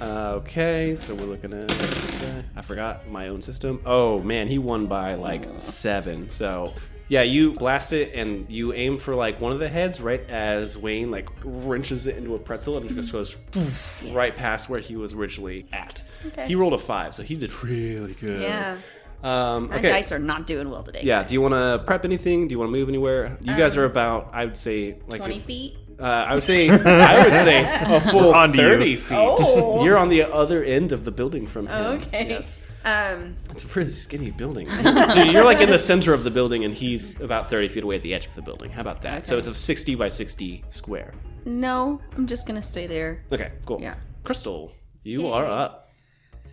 [0.00, 1.68] Uh, okay, so we're looking at.
[1.68, 2.44] this guy.
[2.56, 3.80] I forgot my own system.
[3.84, 6.28] Oh man, he won by like seven.
[6.28, 6.74] So
[7.08, 10.78] yeah, you blast it and you aim for like one of the heads right as
[10.78, 14.78] Wayne like wrenches it into a pretzel and it just goes poof, right past where
[14.78, 16.04] he was originally at.
[16.24, 16.46] Okay.
[16.46, 18.40] He rolled a five, so he did really good.
[18.40, 18.76] Yeah.
[19.22, 19.90] Um, okay.
[19.90, 21.00] dice are not doing well today.
[21.02, 21.20] Yeah.
[21.20, 21.28] guys.
[21.28, 22.48] Do you want to prep anything?
[22.48, 23.36] Do you want to move anywhere?
[23.42, 25.76] You guys are about, I would say, like 20 feet?
[26.00, 27.64] Uh, I would say, I would say
[27.96, 28.62] a full Onto you.
[28.68, 29.16] thirty feet.
[29.18, 29.84] Oh.
[29.84, 32.00] You're on the other end of the building from him.
[32.02, 32.28] Okay.
[32.30, 32.58] Yes.
[32.84, 33.36] Um.
[33.50, 34.66] It's a pretty skinny building.
[35.14, 37.96] Dude, you're like in the center of the building, and he's about thirty feet away
[37.96, 38.70] at the edge of the building.
[38.70, 39.26] How about that?
[39.26, 41.12] So it's a sixty by sixty square.
[41.44, 43.22] No, I'm just gonna stay there.
[43.30, 43.52] Okay.
[43.66, 43.80] Cool.
[43.82, 43.96] Yeah.
[44.24, 45.88] Crystal, you are up.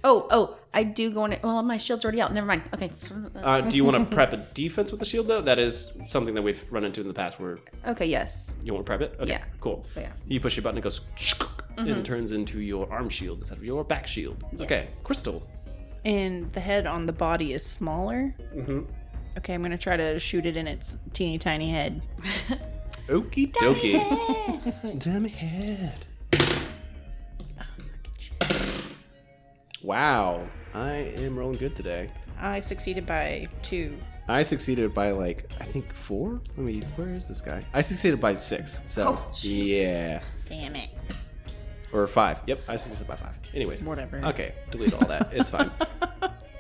[0.03, 1.38] Oh, oh, I do go in.
[1.43, 2.34] Well, my shield's already out.
[2.34, 2.63] Never mind.
[2.73, 2.91] Okay.
[3.36, 5.41] Uh, do you want to prep a defense with the shield though?
[5.41, 8.06] That is something that we've run into in the past where Okay.
[8.06, 8.58] Yes.
[8.63, 9.15] You want to prep it?
[9.19, 9.43] Okay, Yeah.
[9.60, 9.86] cool.
[9.89, 10.12] So, yeah.
[10.27, 11.01] You push your button, it goes
[11.77, 14.43] and turns into your arm shield instead of your back shield.
[14.60, 15.41] Okay, Crystal.
[16.06, 18.34] And the head on the body is smaller.
[18.53, 18.82] Mm-hmm.
[19.39, 22.01] Okay, I'm gonna try to shoot it in its teeny tiny head.
[23.08, 25.03] Okie dokie.
[25.03, 26.06] Dummy head.
[29.81, 32.09] Wow, I am rolling good today.
[32.39, 33.97] I succeeded by two.
[34.27, 36.41] I succeeded by like I think four.
[36.55, 36.81] Let me.
[36.95, 37.61] Where is this guy?
[37.73, 38.79] I succeeded by six.
[38.87, 40.89] So Oh, yeah, Damn it.
[41.93, 42.41] or five.
[42.47, 43.37] Yep, I succeeded by five.
[43.53, 44.17] Anyways, Whatever.
[44.25, 45.31] Okay, delete all that.
[45.33, 45.71] It's fine.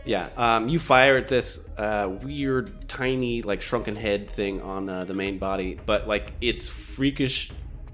[0.05, 5.03] Yeah, um, you fire at this uh, weird, tiny, like shrunken head thing on uh,
[5.03, 7.51] the main body, but like its freakish,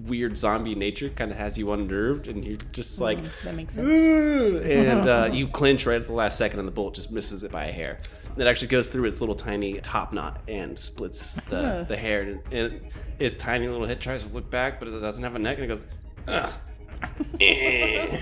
[0.07, 3.87] weird zombie nature kind of has you unnerved, and you're just like, That makes sense.
[3.87, 7.51] And uh, you clinch right at the last second, and the bullet just misses it
[7.51, 7.99] by a hair.
[8.37, 12.39] It actually goes through its little tiny top knot and splits the, the hair, and,
[12.51, 12.81] and
[13.19, 15.65] its tiny little head tries to look back, but it doesn't have a neck, and
[15.65, 15.85] it goes,
[16.27, 16.53] Ugh.
[17.39, 18.19] Eh.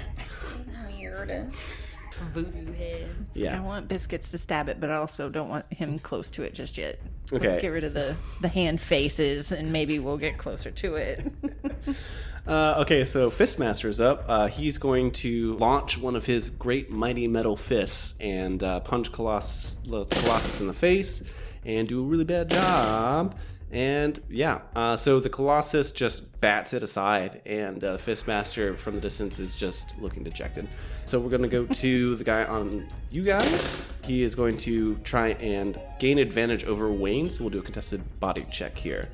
[0.98, 1.52] Weird.
[2.34, 3.10] Voodoo head.
[3.36, 3.62] I yeah.
[3.62, 6.78] want biscuits to stab it, but I also don't want him close to it just
[6.78, 7.00] yet.
[7.32, 7.50] Okay.
[7.50, 11.32] Let's get rid of the the hand faces, and maybe we'll get closer to it.
[12.48, 14.26] Uh, okay, so Fistmaster's up.
[14.28, 19.12] Uh, he's going to launch one of his great mighty metal fists and uh, punch
[19.12, 21.24] Colossus, Colossus in the face
[21.66, 23.36] and do a really bad job.
[23.72, 29.02] And yeah, uh, so the Colossus just bats it aside, and uh, Fistmaster from the
[29.02, 30.68] distance is just looking dejected.
[31.06, 33.92] So we're gonna go to the guy on you guys.
[34.04, 38.02] He is going to try and gain advantage over Wayne, so we'll do a contested
[38.20, 39.10] body check here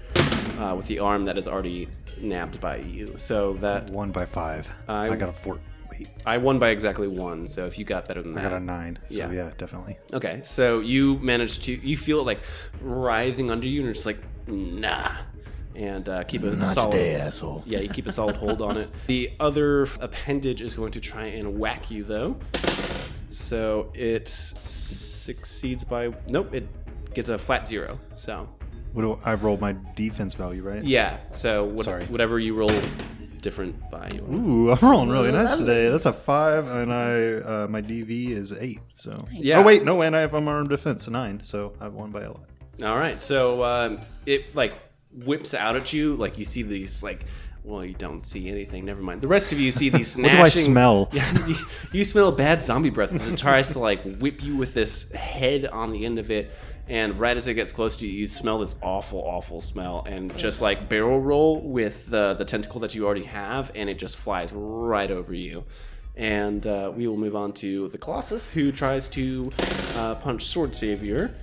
[0.59, 1.87] uh, with the arm that is already
[2.19, 3.13] nabbed by you.
[3.17, 4.67] So that One by five.
[4.87, 5.59] I- I, got a four.
[5.91, 7.45] Wait, I won by exactly one.
[7.47, 8.97] So if you got better than I got a nine.
[9.09, 9.31] So Yeah.
[9.31, 9.97] yeah, definitely.
[10.13, 12.39] Okay, so you manage to you feel it like
[12.81, 14.17] writhing under you, and you're just like
[14.47, 15.11] nah,
[15.75, 16.91] and uh, keep a Not solid.
[16.93, 17.63] today, asshole.
[17.65, 18.89] Yeah, you keep a solid hold on it.
[19.07, 22.37] The other appendage is going to try and whack you though.
[23.29, 26.67] So it succeeds by nope, it
[27.13, 27.99] gets a flat zero.
[28.15, 28.47] So
[28.93, 30.83] What do I roll my defense value, right?
[30.83, 32.05] yeah, so what, Sorry.
[32.05, 32.69] whatever you roll
[33.41, 34.07] different by.
[34.15, 35.89] You Ooh, I'm rolling really nice today.
[35.89, 38.79] That's a five, and I uh, my DV is eight.
[38.95, 39.59] So Yeah.
[39.59, 42.49] Oh wait, no, and I have unarmed defense nine, so I've won by a lot.
[42.83, 44.73] All right, so um, it like
[45.11, 47.25] whips out at you, like you see these like.
[47.63, 48.85] Well, you don't see anything.
[48.85, 49.19] Never mind.
[49.19, 50.15] The rest of you see these.
[50.17, 51.09] What do I gnashing- smell?
[51.11, 51.55] Yeah, you,
[51.91, 55.65] you smell bad zombie breath as it tries to like whip you with this head
[55.65, 56.49] on the end of it.
[56.87, 60.37] And right as it gets close to you, you smell this awful, awful smell, and
[60.37, 64.15] just like barrel roll with the the tentacle that you already have, and it just
[64.15, 65.65] flies right over you.
[66.15, 69.51] And uh, we will move on to the Colossus, who tries to
[69.95, 71.35] uh, punch Sword Savior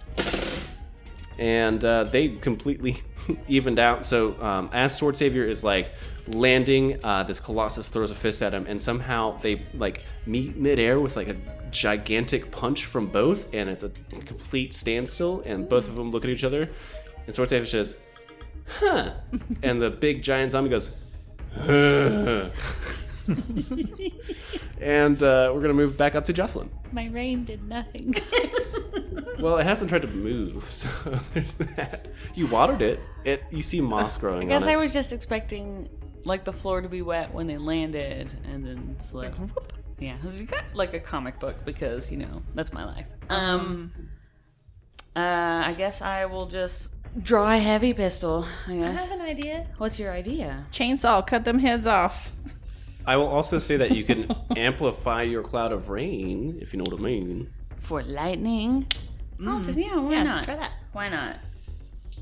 [1.38, 3.02] and uh, they completely
[3.48, 4.06] evened out.
[4.06, 5.92] So um, as Sword Savior is like
[6.28, 11.00] landing, uh, this Colossus throws a fist at him, and somehow they like meet midair
[11.00, 11.36] with like a
[11.70, 13.90] gigantic punch from both, and it's a
[14.24, 15.42] complete standstill.
[15.44, 16.68] And both of them look at each other,
[17.26, 17.98] and Sword Savior says,
[18.66, 19.12] "Huh,"
[19.62, 20.92] and the big giant zombie goes.
[21.54, 22.50] "Huh."
[24.80, 26.70] and uh, we're gonna move back up to Jocelyn.
[26.92, 28.14] My rain did nothing.
[29.38, 30.88] Well, it hasn't tried to move, so
[31.34, 32.08] there's that.
[32.34, 33.00] You watered it.
[33.24, 34.76] It you see moss growing I guess on I it.
[34.76, 35.88] was just expecting
[36.24, 39.72] like the floor to be wet when they landed, and then it's like, whoop.
[39.98, 43.06] yeah, you got like a comic book because you know that's my life.
[43.28, 43.92] Um,
[45.14, 45.18] uh,
[45.66, 46.90] I guess I will just
[47.22, 48.46] draw a heavy pistol.
[48.66, 48.98] I guess.
[48.98, 49.66] I have an idea.
[49.78, 50.64] What's your idea?
[50.70, 52.32] Chainsaw, cut them heads off.
[53.06, 56.84] I will also say that you can amplify your cloud of rain, if you know
[56.90, 57.50] what I mean.
[57.76, 58.86] For lightning?
[59.44, 60.44] Oh, just- yeah, why Yeah, not?
[60.44, 60.72] try that.
[60.92, 61.36] Why not?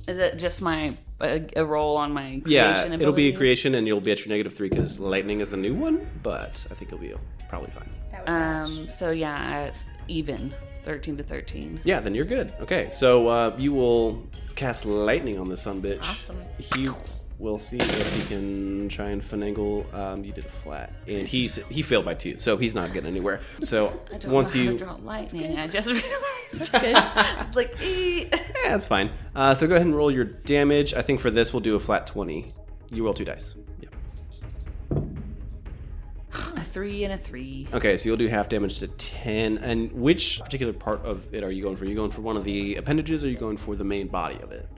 [0.08, 2.50] Is it just my a, a roll on my creation
[2.92, 5.52] Yeah, it'll be a creation, and you'll be at your negative three because lightning is
[5.52, 6.08] a new one.
[6.22, 7.14] But I think you'll be
[7.48, 7.88] probably fine.
[8.26, 8.88] Um.
[8.88, 10.52] So yeah, it's even.
[10.82, 11.80] Thirteen to thirteen.
[11.84, 12.52] Yeah, then you're good.
[12.60, 16.00] Okay, so uh, you will cast lightning on the sun bitch.
[16.02, 16.42] Awesome.
[16.58, 16.88] He
[17.42, 19.92] will see if he can try and finagle.
[19.92, 23.10] Um, you did a flat, and he's he failed by two, so he's not getting
[23.10, 23.40] anywhere.
[23.62, 25.58] So I don't once know how you, to draw lightning.
[25.58, 26.52] I just realized.
[26.52, 26.96] That's good.
[27.46, 29.10] It's like, yeah, that's fine.
[29.34, 30.94] Uh, so go ahead and roll your damage.
[30.94, 32.46] I think for this we'll do a flat twenty.
[32.90, 33.56] You roll two dice.
[33.80, 33.94] Yep.
[36.56, 37.66] a three and a three.
[37.72, 39.58] Okay, so you'll do half damage to ten.
[39.58, 41.84] And which particular part of it are you going for?
[41.86, 44.06] Are you going for one of the appendages, or are you going for the main
[44.06, 44.68] body of it?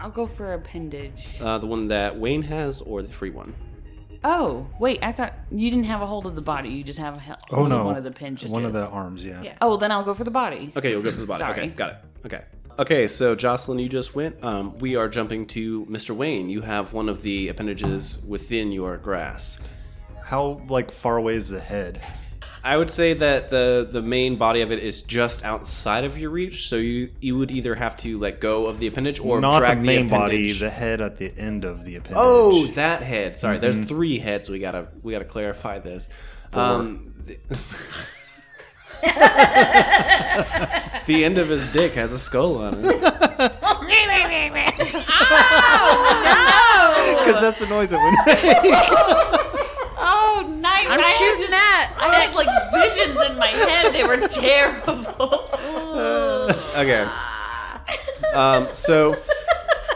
[0.00, 1.40] I'll go for appendage.
[1.40, 3.54] Uh, the one that Wayne has, or the free one?
[4.24, 6.70] Oh, wait, I thought you didn't have a hold of the body.
[6.70, 8.50] You just have a hold Oh no, of one of the pinches.
[8.50, 9.42] One of the arms, yeah.
[9.42, 9.56] Yeah.
[9.60, 10.72] Oh, well, then I'll go for the body.
[10.76, 11.38] Okay, you'll go for the body.
[11.38, 11.52] Sorry.
[11.52, 11.96] Okay, got it.
[12.26, 12.42] Okay.
[12.78, 14.42] Okay, so Jocelyn, you just went.
[14.42, 16.14] Um, we are jumping to Mr.
[16.14, 16.48] Wayne.
[16.48, 19.60] You have one of the appendages within your grasp.
[20.22, 22.02] How like far away is the head?
[22.62, 26.30] I would say that the the main body of it is just outside of your
[26.30, 29.54] reach, so you you would either have to let go of the appendage or Not
[29.54, 32.18] the drag main body, the head at the end of the appendage.
[32.18, 33.36] Oh, that head.
[33.36, 34.48] Sorry, there's three heads.
[34.48, 36.08] We gotta we gotta clarify this.
[36.52, 37.38] Um, the,
[41.06, 43.60] the end of his dick has a skull on it.
[47.18, 49.59] because that's the noise it would
[50.32, 50.86] Oh, night!
[50.88, 51.94] I'm shooting that.
[51.98, 53.92] I had like visions in my head.
[53.92, 55.48] They were terrible.
[56.76, 57.06] Okay.
[58.34, 58.68] Um.
[58.72, 59.16] So.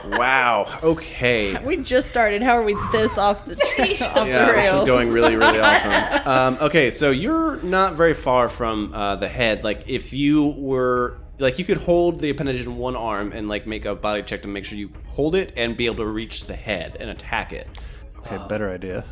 [0.07, 0.67] Wow.
[0.83, 1.57] Okay.
[1.65, 2.43] We just started.
[2.43, 3.55] How are we this off the,
[4.15, 6.27] off the Yeah, this is going really, really awesome.
[6.29, 9.65] Um, okay, so you're not very far from uh, the head.
[9.65, 13.67] Like, if you were, like, you could hold the appendage in one arm and like
[13.67, 16.45] make a body check to make sure you hold it and be able to reach
[16.45, 17.67] the head and attack it.
[18.19, 19.07] Okay, better idea.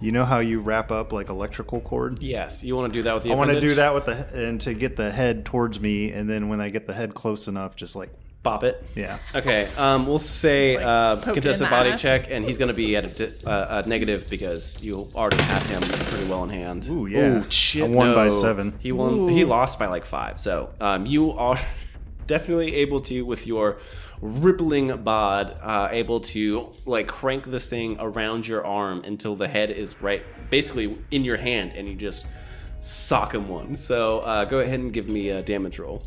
[0.00, 2.22] You know how you wrap up like electrical cord?
[2.22, 3.32] Yes, you want to do that with the.
[3.32, 6.28] I want to do that with the and to get the head towards me, and
[6.28, 8.10] then when I get the head close enough, just like
[8.42, 8.80] Bop it.
[8.94, 9.18] yeah.
[9.34, 11.96] Okay, um, we'll say uh, poke contested body eye.
[11.96, 15.42] check, and he's going to be at a, di- uh, a negative because you already
[15.42, 16.86] have him pretty well in hand.
[16.88, 17.38] Ooh, yeah.
[17.38, 18.74] Ooh, shit, I won by seven.
[18.78, 19.28] He won.
[19.30, 20.38] He lost by like five.
[20.38, 21.58] So um, you are
[22.26, 23.78] definitely able to, with your
[24.20, 29.70] rippling bod, uh, able to like crank this thing around your arm until the head
[29.70, 32.26] is right, basically in your hand, and you just
[32.80, 33.76] sock him one.
[33.76, 36.02] So uh, go ahead and give me a damage roll.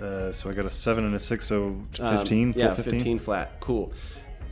[0.00, 1.66] Uh, so I got a seven and a six, so
[2.00, 2.52] Um, 15.
[2.52, 3.18] full yeah, 15?
[3.18, 3.52] flat.
[3.60, 3.92] Cool.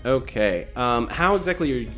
[0.04, 0.68] Okay.
[0.76, 1.90] Um, how exactly are you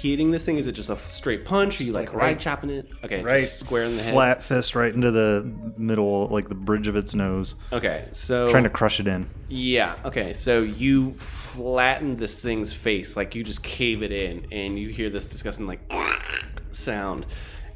[0.00, 0.58] hitting this thing?
[0.58, 1.80] Is it just a straight punch?
[1.80, 2.88] Are you like, right chopping it?
[3.04, 4.12] Okay, Right, square in the head.
[4.12, 7.54] Flat fist right into the middle, like the bridge of its nose.
[7.72, 9.28] Okay, so Trying to crush it in.
[9.48, 9.96] Yeah.
[10.04, 10.32] Okay.
[10.32, 15.10] So you flatten this thing's face, like you just cave it in, and you hear
[15.10, 15.80] this disgusting like
[16.72, 17.26] sound,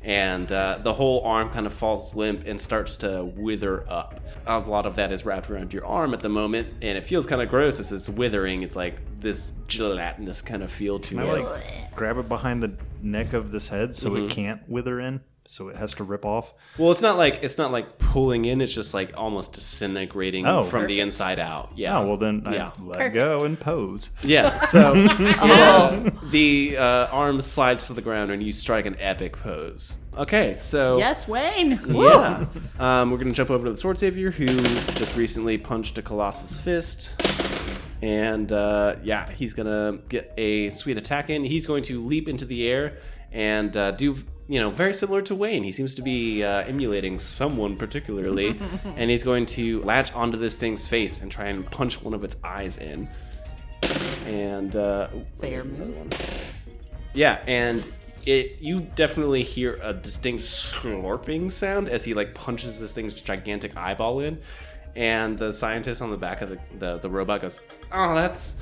[0.02, 4.20] and uh, the whole arm kind of falls limp and starts to wither up.
[4.46, 7.26] A lot of that is wrapped around your arm at the moment, and it feels
[7.26, 8.62] kind of gross as it's withering.
[8.62, 12.72] It's like this gelatinous kind of feel to Can I like grab it behind the
[13.02, 14.24] neck of this head so Mm-hmm.
[14.26, 15.20] it can't wither in?
[15.50, 16.54] So it has to rip off.
[16.78, 18.60] Well, it's not like it's not like pulling in.
[18.60, 20.62] It's just like almost disintegrating Oh.
[20.62, 21.72] from the inside out.
[21.74, 21.98] Yeah.
[21.98, 22.70] Oh well, then Yeah.
[22.78, 24.10] I let go and pose.
[24.22, 24.48] Yeah.
[24.70, 29.98] So yeah, the uh, arm slides to the ground and you strike an epic pose.
[30.16, 31.72] Okay, so Yes, Wayne.
[31.88, 32.46] yeah,
[32.78, 34.46] um, we're gonna jump over to the sword savior who
[34.94, 37.10] just recently punched a colossus fist,
[38.02, 41.42] and uh, yeah, he's gonna get a sweet attack in.
[41.44, 42.98] He's going to leap into the air
[43.32, 44.16] and uh, do
[44.50, 45.62] you know very similar to Wayne.
[45.62, 50.58] He seems to be uh, emulating someone particularly, and he's going to latch onto this
[50.58, 53.08] thing's face and try and punch one of its eyes in.
[54.26, 55.06] And uh,
[55.40, 56.12] Fair move.
[57.14, 57.86] yeah, and
[58.26, 63.76] it you definitely hear a distinct slurping sound as he like punches this thing's gigantic
[63.76, 64.40] eyeball in,
[64.96, 67.60] and the scientist on the back of the the, the robot goes,
[67.92, 68.56] "Oh, that's."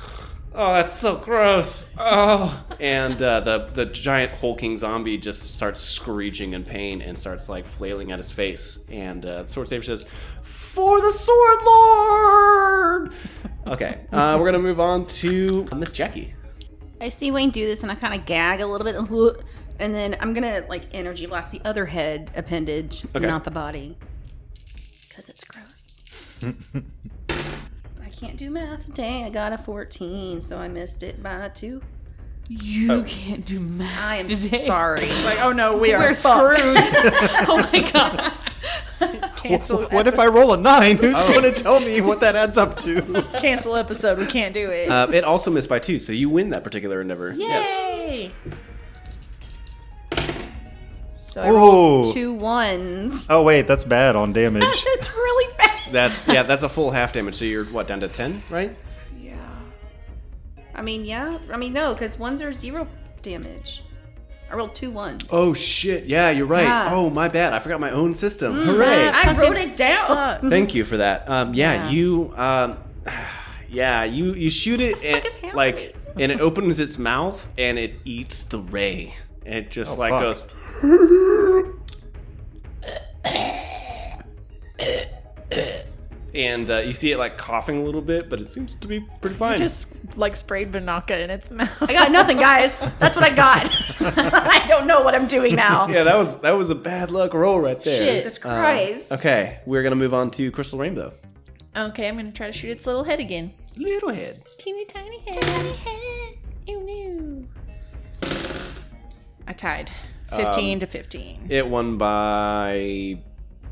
[0.60, 1.94] Oh, that's so gross!
[1.98, 7.48] Oh, and uh, the the giant hulking zombie just starts screeching in pain and starts
[7.48, 8.84] like flailing at his face.
[8.90, 10.02] And uh, the sword savior says,
[10.42, 13.12] "For the sword lord!"
[13.68, 16.34] Okay, uh, we're gonna move on to Miss Jackie.
[17.00, 19.44] I see Wayne do this and I kind of gag a little bit.
[19.80, 23.24] And then I'm going to like energy blast the other head appendage, Okay.
[23.24, 23.96] not the body.
[25.08, 26.42] Because it's gross.
[28.18, 29.22] I can't do math today.
[29.22, 31.80] I got a 14, so I missed it by two.
[32.48, 34.02] You can't do math.
[34.04, 34.56] I am today.
[34.58, 35.04] sorry.
[35.04, 36.58] It's like, oh no, we are We're screwed.
[37.48, 38.36] oh my god.
[39.36, 40.96] Cancel, What if I roll a nine?
[40.96, 41.28] Who's Oh.
[41.32, 43.02] going to tell me what that adds up to?
[43.38, 44.18] cancel episode?
[44.18, 44.88] We can't do it.
[44.90, 47.32] Uh, it also missed by two, so you win that particular endeavor.
[47.36, 47.68] Yes.
[47.70, 48.32] Yay!
[51.10, 52.12] So I rolled Oh.
[52.12, 53.26] two ones.
[53.30, 54.62] Oh wait, that's bad on damage.
[54.64, 55.67] that's really bad.
[55.90, 57.34] That's yeah, that's a full half damage.
[57.34, 58.76] So you're what down to ten, right?
[59.18, 59.36] Yeah.
[60.74, 61.38] I mean, yeah.
[61.52, 62.86] I mean, no, because ones are zero
[63.22, 63.82] damage.
[64.50, 65.24] I rolled two ones.
[65.30, 66.04] Oh shit!
[66.04, 66.62] Yeah, you're right.
[66.64, 66.90] Yeah.
[66.94, 67.52] Oh my bad.
[67.52, 68.54] I forgot my own system.
[68.54, 69.08] Hooray!
[69.08, 70.06] I wrote it down.
[70.06, 70.48] Sucks.
[70.48, 71.28] Thank you for that.
[71.28, 71.90] Um, yeah, Yeah.
[71.90, 72.78] you um,
[73.68, 78.44] yeah you you shoot it and like and it opens its mouth and it eats
[78.44, 79.14] the ray.
[79.44, 80.22] It just like fuck.
[80.22, 81.74] goes.
[86.38, 89.00] And uh, you see it like coughing a little bit, but it seems to be
[89.20, 89.54] pretty fine.
[89.54, 91.82] I just like sprayed Banaka in its mouth.
[91.82, 92.78] I got nothing, guys.
[93.00, 93.66] That's what I got.
[94.08, 95.88] So I don't know what I'm doing now.
[95.88, 98.14] yeah, that was that was a bad luck roll right there.
[98.14, 99.10] Jesus Christ.
[99.12, 101.12] Okay, we're gonna move on to Crystal Rainbow.
[101.76, 103.52] Okay, I'm gonna try to shoot its little head again.
[103.76, 104.40] Little head.
[104.58, 105.42] Teeny tiny head.
[105.42, 106.34] Tiny head.
[106.68, 107.46] Ew,
[108.22, 108.28] no.
[109.46, 109.90] I tied.
[110.34, 111.46] 15 to 15.
[111.50, 113.18] It won by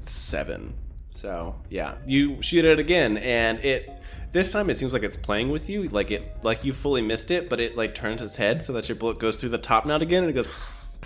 [0.00, 0.74] seven.
[1.16, 4.00] So yeah, you shoot it again, and it
[4.32, 7.30] this time it seems like it's playing with you, like it like you fully missed
[7.30, 9.86] it, but it like turns its head so that your bullet goes through the top
[9.86, 10.50] knot again, and it goes.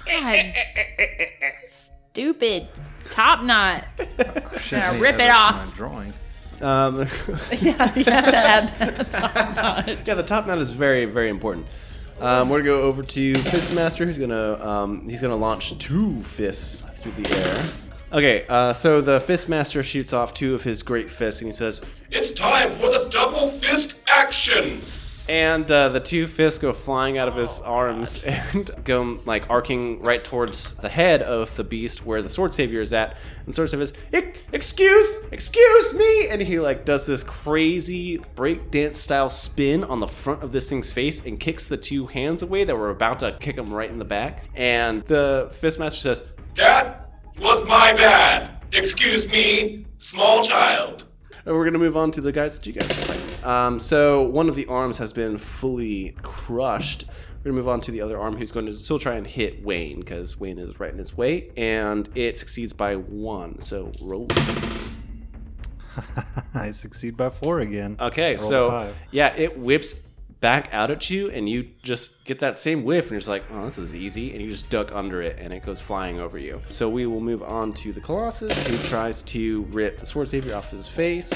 [0.05, 0.53] God.
[1.67, 2.69] Stupid.
[3.11, 3.85] Top knot.
[4.59, 5.67] Shit, Now rip that's it off.
[5.67, 6.13] My drawing.
[6.61, 6.97] Um,
[7.61, 10.03] yeah, you have to add that.
[10.07, 11.67] yeah, the top knot is very very important.
[12.19, 16.81] Um, we're gonna go over to Fistmaster, who's gonna um, he's gonna launch two fists
[17.01, 17.65] through the air.
[18.13, 21.81] Okay, uh, so the Fistmaster shoots off two of his great fists, and he says,
[22.11, 24.79] It's time for the double fist action.
[25.29, 30.03] And uh, the two fists go flying out of his arms and go like arcing
[30.03, 33.17] right towards the head of the beast where the sword savior is at.
[33.47, 38.97] And sword savior is, "Ex- excuse, excuse me, and he like does this crazy breakdance
[38.97, 42.65] style spin on the front of this thing's face and kicks the two hands away
[42.65, 44.51] that were about to kick him right in the back.
[44.57, 46.25] And the fistmaster says,
[46.57, 48.51] That was my bad.
[48.73, 51.05] Excuse me, small child.
[51.45, 53.45] And we're gonna move on to the guys that you guys are fighting.
[53.45, 57.05] Um, so one of the arms has been fully crushed.
[57.39, 59.65] We're gonna move on to the other arm, who's going to still try and hit
[59.65, 63.59] Wayne because Wayne is right in his way, and it succeeds by one.
[63.61, 64.29] So roll.
[66.55, 67.97] I succeed by four again.
[67.99, 68.97] Okay, Roll so five.
[69.11, 69.95] yeah, it whips
[70.41, 73.45] back out at you, and you just get that same whiff, and you're just like,
[73.51, 76.39] "Oh, this is easy," and you just duck under it, and it goes flying over
[76.39, 76.61] you.
[76.71, 80.55] So we will move on to the Colossus, who tries to rip the Sword Savior
[80.55, 81.31] off his face.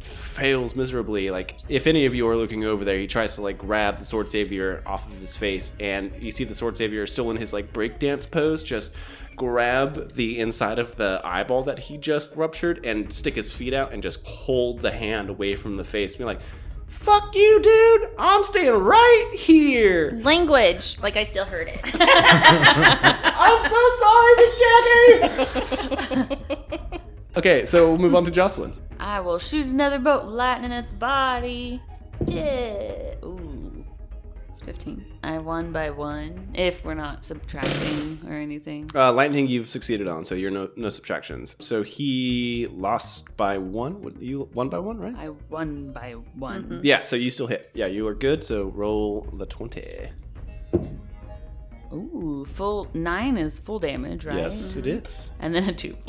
[0.00, 1.30] Fails miserably.
[1.30, 4.04] Like, if any of you are looking over there, he tries to like grab the
[4.04, 7.52] Sword Savior off of his face, and you see the Sword Savior still in his
[7.52, 8.94] like breakdance pose, just
[9.36, 13.90] grab the inside of the eyeball that he just ruptured and stick his feet out
[13.92, 16.14] and just hold the hand away from the face.
[16.14, 16.40] Be like,
[16.90, 18.10] "Fuck you, dude!
[18.18, 20.98] I'm staying right here." Language.
[21.02, 21.80] Like I still heard it.
[21.94, 26.36] I'm so sorry, Miss Jackie.
[27.38, 28.74] okay, so we'll move on to Jocelyn.
[28.98, 31.80] I will shoot another bolt of lightning at the body.
[32.26, 33.14] Yeah.
[33.24, 33.59] Ooh.
[34.50, 35.04] It's 15.
[35.22, 38.90] I won by one, if we're not subtracting or anything.
[38.94, 41.56] Uh, lightning, you've succeeded on, so you're no no subtractions.
[41.64, 44.02] So he lost by one.
[44.02, 45.14] What- You won by one, right?
[45.16, 46.80] I won by one.
[46.82, 47.02] Yeah.
[47.02, 47.70] So you still hit.
[47.74, 48.42] Yeah, you are good.
[48.42, 49.84] So roll the twenty.
[51.92, 54.36] Ooh, full nine is full damage, right?
[54.36, 55.06] Yes, it mm-hmm.
[55.06, 55.30] is.
[55.40, 55.96] And then a two.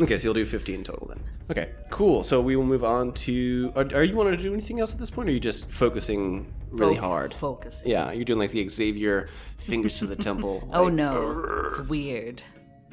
[0.00, 1.20] Okay, so you'll do 15 total then.
[1.50, 2.24] Okay, cool.
[2.24, 3.72] So we will move on to.
[3.76, 5.70] Are, are you wanting to do anything else at this point, or are you just
[5.70, 7.32] focusing really hard?
[7.32, 7.82] Focus.
[7.86, 10.68] Yeah, you're doing like the Xavier fingers to the temple.
[10.72, 12.42] Oh like- no, it's weird.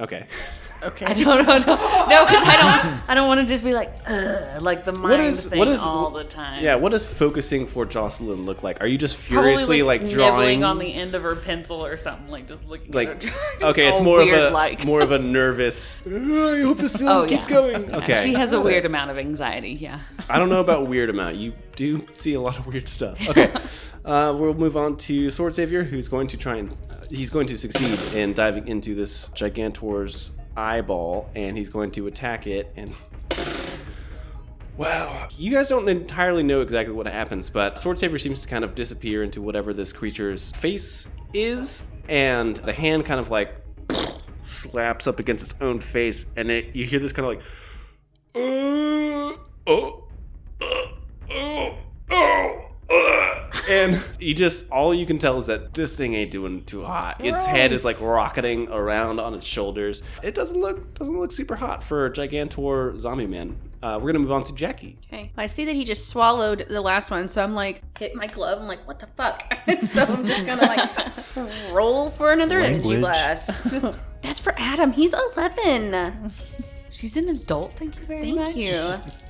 [0.00, 0.26] Okay.
[0.84, 1.58] I don't know.
[1.58, 3.02] No, no, because I don't.
[3.10, 5.82] I don't want to just be like, Ugh, like the mind is- thing what is-
[5.82, 6.62] all the time.
[6.62, 8.82] Yeah, what does focusing for Jocelyn look like?
[8.82, 12.28] Are you just furiously like, drawing nibbling on the end of her pencil or something,
[12.28, 13.40] like just looking like at her.
[13.68, 14.84] okay, it's All more of a like.
[14.84, 16.00] more of a nervous.
[16.06, 17.54] "Ugh, I hope this Oh, keeps yeah.
[17.54, 17.94] going.
[17.94, 19.72] Okay, She has a weird amount of anxiety.
[19.72, 20.00] Yeah.
[20.28, 21.36] I don't know about weird amount.
[21.36, 23.28] You do see a lot of weird stuff.
[23.28, 23.52] Okay,
[24.04, 26.74] uh, we'll move on to Sword Savior, who's going to try and
[27.10, 32.46] he's going to succeed in diving into this Gigantor's eyeball, and he's going to attack
[32.46, 32.72] it.
[32.76, 32.92] And
[34.76, 38.64] wow, you guys don't entirely know exactly what happens, but Sword Savior seems to kind
[38.64, 43.54] of disappear into whatever this creature's face is, and the hand kind of like
[44.42, 47.44] slaps up against its own face, and it you hear this kind of like.
[48.34, 49.36] Uh,
[49.66, 50.04] oh,
[50.60, 50.64] uh,
[51.30, 51.76] oh,
[52.10, 53.41] oh, uh.
[53.68, 57.24] And you just all you can tell is that this thing ain't doing too hot.
[57.24, 60.02] Its head is like rocketing around on its shoulders.
[60.22, 63.56] It doesn't look doesn't look super hot for Gigantor Zombie Man.
[63.82, 64.96] Uh, we're gonna move on to Jackie.
[65.08, 65.32] Okay.
[65.36, 68.60] I see that he just swallowed the last one, so I'm like, hit my glove.
[68.60, 69.42] I'm like, what the fuck?
[69.82, 73.60] so I'm just gonna like roll for another energy blast.
[74.22, 74.92] That's for Adam.
[74.92, 76.30] He's 11.
[76.92, 77.72] She's an adult.
[77.72, 78.54] Thank you very Thank much.
[78.54, 78.78] Thank you.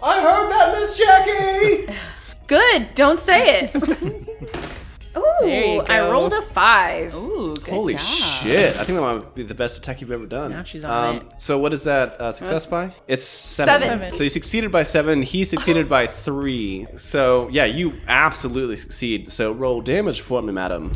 [0.02, 1.98] I heard that, Miss Jackie.
[2.46, 2.94] Good.
[2.94, 3.74] Don't say it.
[5.14, 7.14] Ooh, I rolled a five.
[7.14, 8.02] Ooh, good Holy job.
[8.02, 8.76] shit!
[8.78, 10.52] I think that might be the best attack you've ever done.
[10.52, 11.22] Now she's on it.
[11.36, 12.94] So what is that uh, success by?
[13.06, 13.82] It's seven.
[13.82, 14.10] Seven.
[14.12, 15.20] So you succeeded by seven.
[15.20, 16.86] He succeeded by three.
[16.96, 19.30] So yeah, you absolutely succeed.
[19.30, 20.92] So roll damage for me, madam.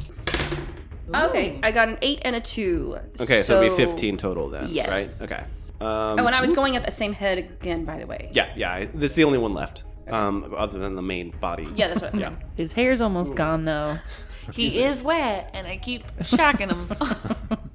[1.14, 2.98] Okay, I got an eight and a two.
[3.20, 5.20] Okay, so, it'll be fifteen total then, Yes.
[5.20, 5.30] right?
[5.30, 5.42] Okay.
[5.86, 8.30] Um, Oh, and I was going at the same head again, by the way.
[8.32, 8.86] yeah, yeah.
[8.94, 11.68] This is the only one left, um, other than the main body.
[11.74, 12.14] Yeah, that's what.
[12.14, 12.34] Yeah.
[12.56, 13.98] His hair's almost gone though.
[14.54, 16.88] He is wet, and I keep shocking him.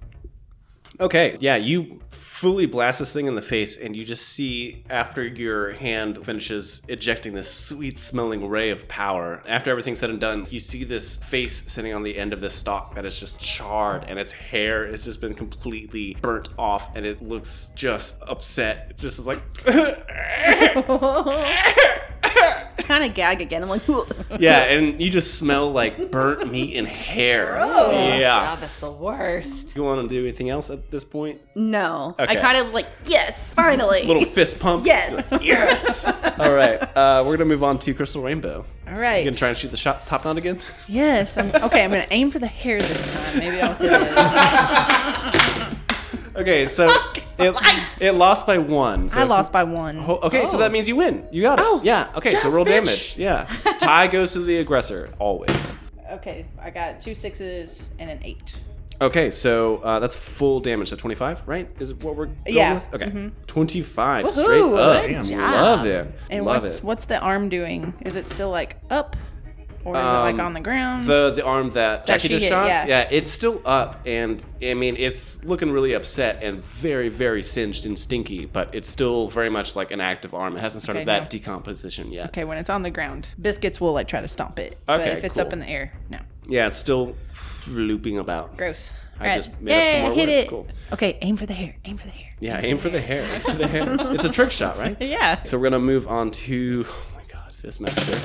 [1.02, 5.26] Okay, yeah, you fully blast this thing in the face, and you just see after
[5.26, 9.42] your hand finishes ejecting this sweet smelling ray of power.
[9.48, 12.54] After everything's said and done, you see this face sitting on the end of this
[12.54, 17.04] stalk that is just charred, and its hair has just been completely burnt off, and
[17.04, 18.86] it looks just upset.
[18.92, 19.42] It just is like.
[22.78, 23.62] I kind of gag again.
[23.64, 23.82] I'm like,
[24.40, 27.56] yeah, and you just smell like burnt meat and hair.
[27.58, 28.22] Yeah.
[28.22, 29.76] God, that's the worst.
[29.76, 31.40] You want to do anything else at this point?
[31.56, 32.16] no.
[32.20, 34.04] I kind of like, yes, finally.
[34.08, 34.86] Little fist pump.
[34.86, 35.32] yes.
[35.42, 36.08] Yes.
[36.40, 36.82] All right.
[36.96, 38.66] Uh, we're gonna move on to Crystal Rainbow.
[38.88, 39.18] All right.
[39.20, 40.60] You gonna try and shoot the shot top knot again?
[40.88, 41.38] Yes.
[41.38, 43.40] I'm, okay, I'm gonna aim for the hair this time.
[43.40, 45.58] Maybe I'll hit it.
[46.36, 46.88] Okay, so
[47.40, 47.56] it,
[48.00, 49.10] it lost by one.
[49.10, 49.98] So I if- lost by one.
[49.98, 51.28] Ho- Okay, so that means you win.
[51.32, 51.66] You got it.
[51.66, 52.12] Oh, yeah.
[52.16, 52.70] Okay, so yes, roll bitch.
[52.70, 53.18] damage.
[53.18, 53.46] Yeah.
[53.80, 55.78] Tie goes to the aggressor always.
[56.12, 58.64] Okay, I got two sixes and an eight.
[59.00, 60.90] Okay, so uh, that's full damage.
[60.90, 61.68] So twenty-five, right?
[61.80, 62.76] Is it what we're going Yeah.
[62.92, 63.02] with?
[63.02, 65.06] Okay, twenty-five Woohoo, straight up.
[65.08, 65.40] good job.
[65.40, 66.14] Love it.
[66.30, 66.84] And Love what's it.
[66.84, 67.94] what's the arm doing?
[68.02, 69.16] Is it still like up,
[69.86, 71.06] or is it like Um, on the ground?
[71.06, 73.08] The the arm that That Jackie just hit, shot, yeah.
[73.12, 77.98] it's still up, and I mean it's looking really upset and very very singed and
[77.98, 80.56] stinky, but it's still very much like an active arm.
[80.56, 81.30] It hasn't started Okay, that no.
[81.30, 82.28] decomposition yet.
[82.28, 84.78] okay, when it's on the ground, biscuits will like try to stomp it.
[84.86, 85.48] but Okay, if it's cool.
[85.48, 86.20] up in the air, no.
[86.48, 87.16] Yeah, it's still
[87.68, 88.58] looping about.
[88.58, 88.92] Gross.
[89.20, 89.36] I Alright.
[89.38, 90.44] just made up some more hit words.
[90.44, 90.50] it.
[90.50, 90.68] Cool.
[90.94, 91.76] Okay, aim for the hair.
[91.86, 92.30] Aim for the hair.
[92.40, 93.22] Yeah, aim for the hair.
[93.36, 93.96] Aim for the hair.
[94.16, 94.98] It's a trick shot, right?
[95.00, 95.44] Yeah.
[95.44, 96.86] So we're gonna move on to.
[96.90, 98.20] Oh my god, Fistmaster.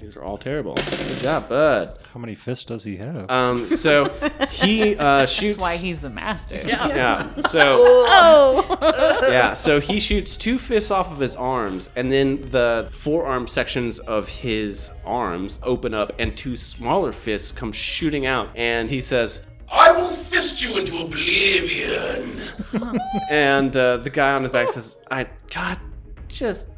[0.00, 0.74] These are all terrible.
[0.74, 1.98] Good job, bud.
[2.12, 3.28] How many fists does he have?
[3.30, 4.08] Um, so
[4.50, 5.60] he uh, shoots.
[5.60, 6.60] Why he's the master.
[6.64, 7.34] Yeah.
[7.42, 8.04] So.
[8.20, 8.78] Oh.
[9.30, 9.54] yeah.
[9.54, 14.28] So he shoots two fists off of his arms, and then the forearm sections of
[14.28, 18.54] his arms open up, and two smaller fists come shooting out.
[18.56, 22.40] And he says, I will fist you into oblivion.
[23.30, 25.78] and uh, the guy on his back says, "I God,
[26.28, 26.68] just."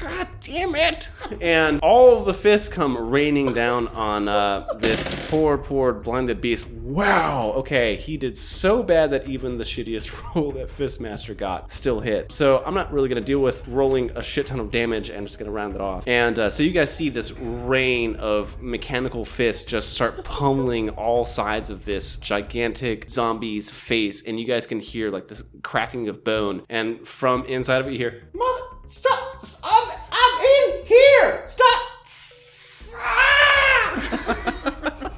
[0.00, 1.10] God damn it!
[1.40, 6.68] And all the fists come raining down on uh, this poor, poor blinded beast.
[6.68, 7.52] Wow.
[7.56, 12.32] Okay, he did so bad that even the shittiest roll that Fistmaster got still hit.
[12.32, 15.38] So I'm not really gonna deal with rolling a shit ton of damage and just
[15.38, 16.08] gonna round it off.
[16.08, 21.24] And uh, so you guys see this rain of mechanical fists just start pummeling all
[21.24, 26.24] sides of this gigantic zombie's face, and you guys can hear like this cracking of
[26.24, 26.62] bone.
[26.68, 29.42] And from inside of it, you hear, "Mother, stop!
[29.64, 31.42] I'm, I'm in here!
[31.46, 31.80] Stop!"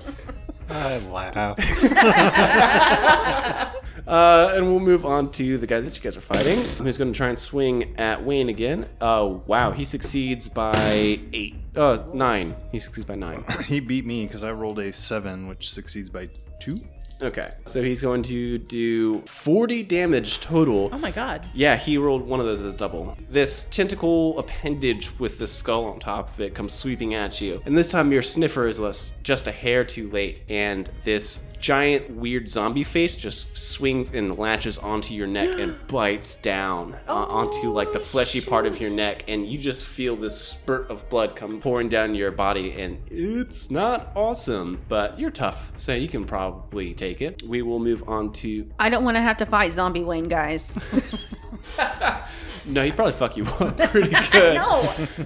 [0.71, 1.59] I laugh.
[4.07, 7.13] Uh, and we'll move on to the guy that you guys are fighting, who's going
[7.13, 8.89] to try and swing at Wayne again.
[9.01, 11.55] Uh, wow, he succeeds by eight.
[11.77, 12.57] Uh, nine.
[12.73, 13.45] He succeeds by nine.
[13.67, 16.79] he beat me because I rolled a seven, which succeeds by two.
[17.23, 20.91] Okay, so he's going to do 40 damage total.
[20.93, 21.47] Oh my god.
[21.55, 23.17] Yeah, he rolled one of those as a double.
[23.31, 27.63] This tentacle appendage with the skull on top of it comes sweeping at you.
[27.65, 32.11] And this time your sniffer is less, just a hair too late, and this giant
[32.11, 37.71] weird zombie face just swings and latches onto your neck and bites down uh, onto
[37.73, 41.37] like the fleshy part of your neck and you just feel this spurt of blood
[41.37, 46.25] come pouring down your body and it's not awesome but you're tough so you can
[46.25, 49.73] probably take it we will move on to I don't want to have to fight
[49.73, 50.79] Zombie Wayne, guys.
[52.65, 54.55] No, he'd probably fuck you up pretty good.
[54.55, 54.83] no,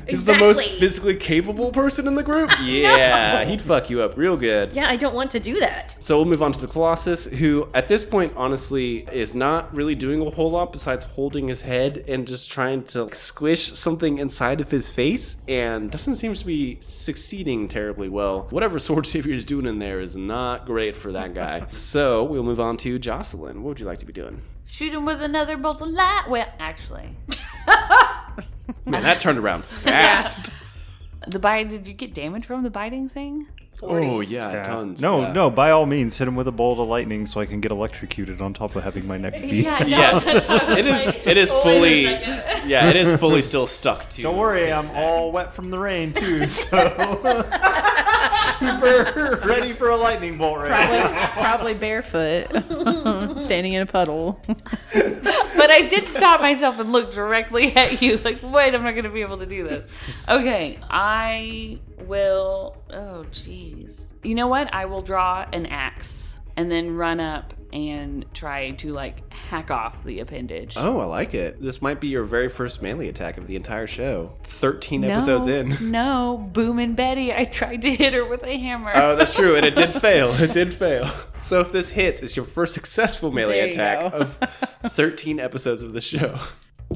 [0.08, 2.50] He's the most physically capable person in the group.
[2.62, 4.72] Yeah, he'd fuck you up real good.
[4.72, 5.96] Yeah, I don't want to do that.
[6.00, 9.94] So we'll move on to the Colossus, who at this point, honestly, is not really
[9.94, 14.18] doing a whole lot besides holding his head and just trying to like, squish something
[14.18, 18.46] inside of his face, and doesn't seem to be succeeding terribly well.
[18.50, 21.66] Whatever Sword Savior is doing in there is not great for that guy.
[21.78, 23.62] So we'll move on to Jocelyn.
[23.62, 24.42] What would you like to be doing?
[24.66, 26.24] Shoot him with another bolt of light.
[26.28, 27.16] Well, actually,
[28.84, 30.50] Man, that turned around fast.
[31.26, 31.68] the bite.
[31.68, 33.46] Did you get damage from the biting thing?
[33.82, 35.02] Oh yeah, tons.
[35.02, 35.32] No, yeah.
[35.32, 35.50] no.
[35.50, 38.40] By all means, hit him with a bolt of lightning so I can get electrocuted
[38.40, 39.64] on top of having my neck beat.
[39.64, 40.20] Yeah,
[40.78, 41.26] it is.
[41.26, 42.04] It is oh, fully.
[42.04, 44.18] Yeah, it is fully still stuck to.
[44.18, 44.22] You.
[44.24, 46.78] Don't worry, I'm all wet from the rain too, so
[48.58, 51.08] super ready for a lightning bolt right now.
[51.10, 54.40] Probably, probably barefoot, standing in a puddle.
[54.46, 59.04] But I did stop myself and look directly at you, like, wait, I'm not going
[59.04, 59.86] to be able to do this.
[60.28, 62.76] Okay, I will.
[62.90, 64.14] Oh, jeez.
[64.22, 64.72] You know what?
[64.74, 70.02] I will draw an axe and then run up and try to, like, hack off
[70.02, 70.74] the appendage.
[70.78, 71.60] Oh, I like it.
[71.60, 74.32] This might be your very first melee attack of the entire show.
[74.44, 75.74] Thirteen no, episodes in.
[75.90, 77.32] No, Boom and Betty.
[77.32, 78.92] I tried to hit her with a hammer.
[78.94, 80.30] Oh, that's true, and it did fail.
[80.40, 81.08] It did fail.
[81.42, 84.18] So if this hits, it's your first successful melee attack go.
[84.18, 84.36] of
[84.86, 86.38] thirteen episodes of the show.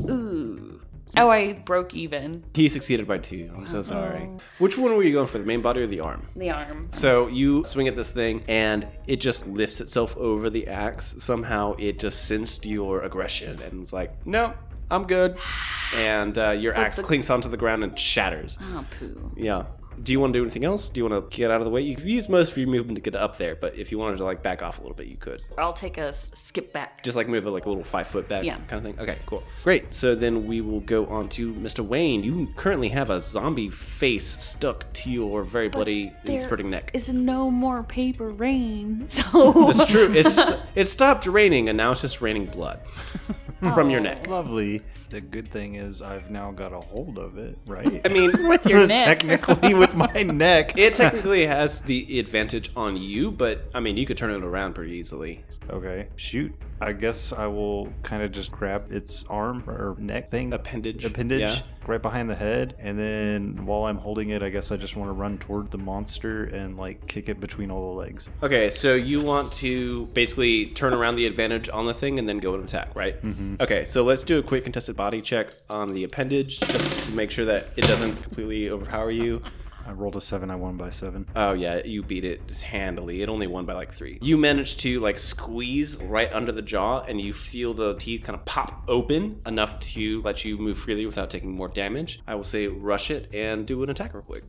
[0.09, 0.80] Ooh.
[1.16, 2.44] Oh, I broke even.
[2.54, 3.50] He succeeded by two.
[3.56, 4.20] I'm so sorry.
[4.58, 6.26] Which one were you going for, the main body or the arm?
[6.36, 6.88] The arm.
[6.92, 11.16] So you swing at this thing, and it just lifts itself over the axe.
[11.22, 14.54] Somehow it just sensed your aggression and was like, "No,
[14.90, 15.36] I'm good."
[15.92, 18.56] And uh, your axe clinks onto the ground and shatters.
[18.61, 19.32] Oh, poo.
[19.36, 19.64] Yeah.
[20.03, 20.88] Do you want to do anything else?
[20.88, 21.82] Do you want to get out of the way?
[21.82, 24.24] You've used most of your movement to get up there, but if you wanted to
[24.24, 25.42] like back off a little bit, you could.
[25.59, 27.03] I'll take a s- skip back.
[27.03, 28.57] Just like move it like a little five foot back Yeah.
[28.68, 28.98] kind of thing.
[28.98, 29.42] Okay, cool.
[29.62, 29.92] Great.
[29.92, 31.80] So then we will go on to Mr.
[31.84, 32.22] Wayne.
[32.22, 36.90] You currently have a zombie face stuck to your very bloody and There spurting neck.
[36.94, 39.07] Is no more paper rain.
[39.11, 40.12] So It's true.
[40.14, 40.38] It's
[40.74, 42.80] it stopped raining and now it's just raining blood
[43.74, 44.26] from your neck.
[44.28, 44.82] Lovely.
[45.11, 48.00] The good thing is I've now got a hold of it, right?
[48.04, 49.18] I mean, With your neck.
[49.20, 50.78] Technically, with my neck.
[50.78, 54.74] it technically has the advantage on you, but I mean, you could turn it around
[54.74, 55.44] pretty easily.
[55.68, 56.52] Okay, shoot.
[56.81, 60.53] I guess I will kind of just grab its arm or neck thing.
[60.53, 61.05] Appendage.
[61.05, 61.41] Appendage.
[61.41, 61.59] Yeah.
[61.87, 62.76] Right behind the head.
[62.78, 65.78] And then while I'm holding it, I guess I just want to run toward the
[65.78, 68.28] monster and like kick it between all the legs.
[68.43, 72.39] Okay, so you want to basically turn around the advantage on the thing and then
[72.39, 73.20] go and attack, right?
[73.22, 73.57] Mm-hmm.
[73.61, 77.31] Okay, so let's do a quick contested body check on the appendage just to make
[77.31, 79.43] sure that it doesn't completely overpower you.
[79.91, 80.53] I rolled a seven.
[80.53, 81.26] I won by seven.
[81.34, 83.22] Oh yeah, you beat it just handily.
[83.22, 84.20] It only won by like three.
[84.22, 88.38] You managed to like squeeze right under the jaw, and you feel the teeth kind
[88.38, 92.22] of pop open enough to let you move freely without taking more damage.
[92.28, 94.45] I will say rush it and do an attack real quick.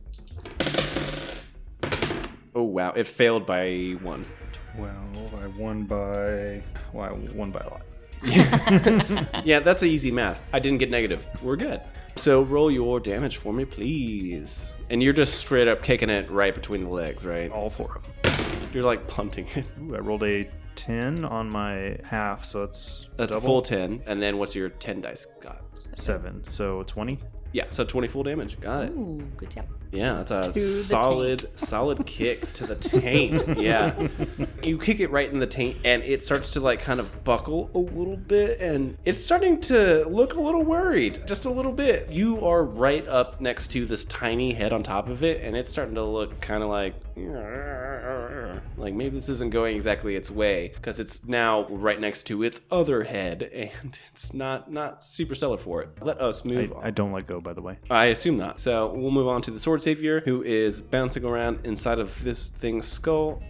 [2.54, 4.24] Oh wow, it failed by one.
[4.78, 5.10] Well,
[5.42, 6.62] I won by.
[6.92, 7.82] Well, I won by a lot.
[9.44, 10.40] Yeah, that's easy math.
[10.52, 11.26] I didn't get negative.
[11.42, 11.80] We're good.
[12.16, 14.74] So roll your damage for me, please.
[14.90, 17.50] And you're just straight up kicking it right between the legs, right?
[17.50, 18.68] All four of them.
[18.72, 19.64] You're like punting it.
[19.82, 24.02] Ooh, I rolled a ten on my half, so it's That's double a full 10.
[24.06, 25.62] And then what's your 10 dice got?
[25.94, 26.42] seven.
[26.46, 27.18] So twenty.
[27.52, 28.58] Yeah, so 20 full damage.
[28.60, 28.90] Got it.
[28.92, 29.66] Ooh, good job.
[29.92, 33.44] Yeah, that's a solid, solid kick to the taint.
[33.58, 34.08] Yeah,
[34.62, 37.70] you kick it right in the taint, and it starts to like kind of buckle
[37.74, 42.10] a little bit, and it's starting to look a little worried, just a little bit.
[42.10, 45.70] You are right up next to this tiny head on top of it, and it's
[45.70, 46.94] starting to look kind of like,
[48.76, 52.62] like maybe this isn't going exactly its way because it's now right next to its
[52.70, 55.90] other head, and it's not not super stellar for it.
[56.00, 56.84] Let us I, move on.
[56.84, 57.78] I don't let go, by the way.
[57.90, 58.58] I assume not.
[58.58, 62.86] So we'll move on to the savior, who is bouncing around inside of this thing's
[62.86, 63.42] skull.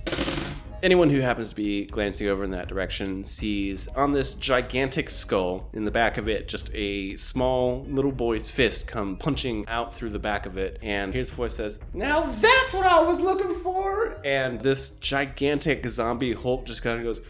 [0.83, 5.68] Anyone who happens to be glancing over in that direction sees on this gigantic skull,
[5.72, 10.11] in the back of it, just a small little boy's fist come punching out through
[10.11, 10.80] the back of it.
[10.83, 14.18] And here's a voice says, Now that's what I was looking for!
[14.24, 17.20] And this gigantic zombie Hulk just kind of goes,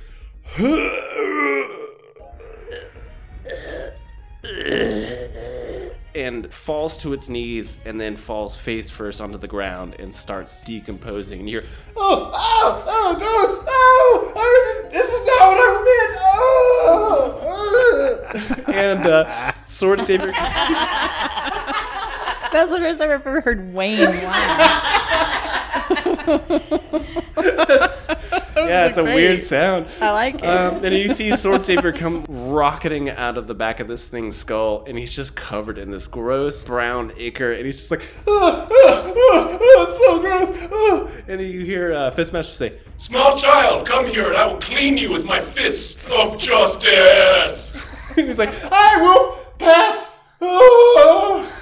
[6.14, 10.62] and falls to its knees and then falls face first onto the ground and starts
[10.62, 11.40] decomposing.
[11.40, 16.18] And you hear, oh, oh, oh, gross, oh, I, this is not what I meant,
[16.24, 20.32] oh, oh." and uh, Sword Savior,
[22.52, 24.98] That's the first time I've ever heard Wayne laugh.
[28.68, 29.86] yeah, it's a weird sound.
[30.00, 30.44] I like it.
[30.44, 34.36] Um, and you see Sword Savior come rocketing out of the back of this thing's
[34.36, 38.68] skull, and he's just covered in this gross brown ichor, and he's just like, oh,
[38.70, 40.48] oh, oh, oh, it's so gross.
[40.72, 41.10] Oh.
[41.28, 45.10] And you hear uh, Fistmaster say, Small child, come here and I will clean you
[45.10, 47.72] with my fist of justice.
[48.14, 50.20] he's like, I will pass.
[50.40, 51.61] Oh.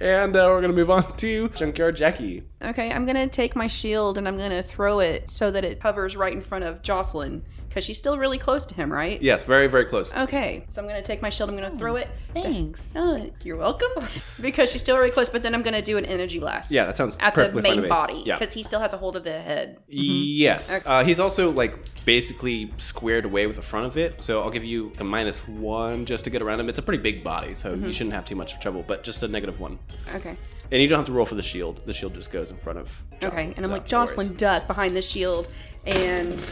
[0.00, 2.42] And uh, we're gonna move on to Junkyard Jackie.
[2.62, 6.16] Okay, I'm gonna take my shield and I'm gonna throw it so that it hovers
[6.16, 7.42] right in front of Jocelyn
[7.76, 9.20] because she's still really close to him, right?
[9.20, 10.10] Yes, very, very close.
[10.16, 11.50] Okay, so I'm gonna take my shield.
[11.50, 12.08] I'm gonna throw it.
[12.32, 12.82] Thanks.
[12.96, 13.90] Oh, you're welcome.
[14.40, 16.72] because she's still really close, but then I'm gonna do an energy blast.
[16.72, 17.88] Yeah, that sounds at the perfectly fine to main me.
[17.90, 18.38] body Yeah.
[18.38, 19.76] because he still has a hold of the head.
[19.88, 20.86] Yes.
[20.86, 21.74] Uh, he's also like
[22.06, 26.06] basically squared away with the front of it, so I'll give you a minus one
[26.06, 26.70] just to get around him.
[26.70, 29.28] It's a pretty big body, so you shouldn't have too much trouble, but just a
[29.28, 29.78] negative one.
[30.14, 30.34] Okay.
[30.72, 31.82] And you don't have to roll for the shield.
[31.84, 33.02] The shield just goes in front of.
[33.20, 34.10] Jocelyn, Okay, and I'm so like no worries.
[34.10, 35.52] Jocelyn duck behind the shield,
[35.86, 36.42] and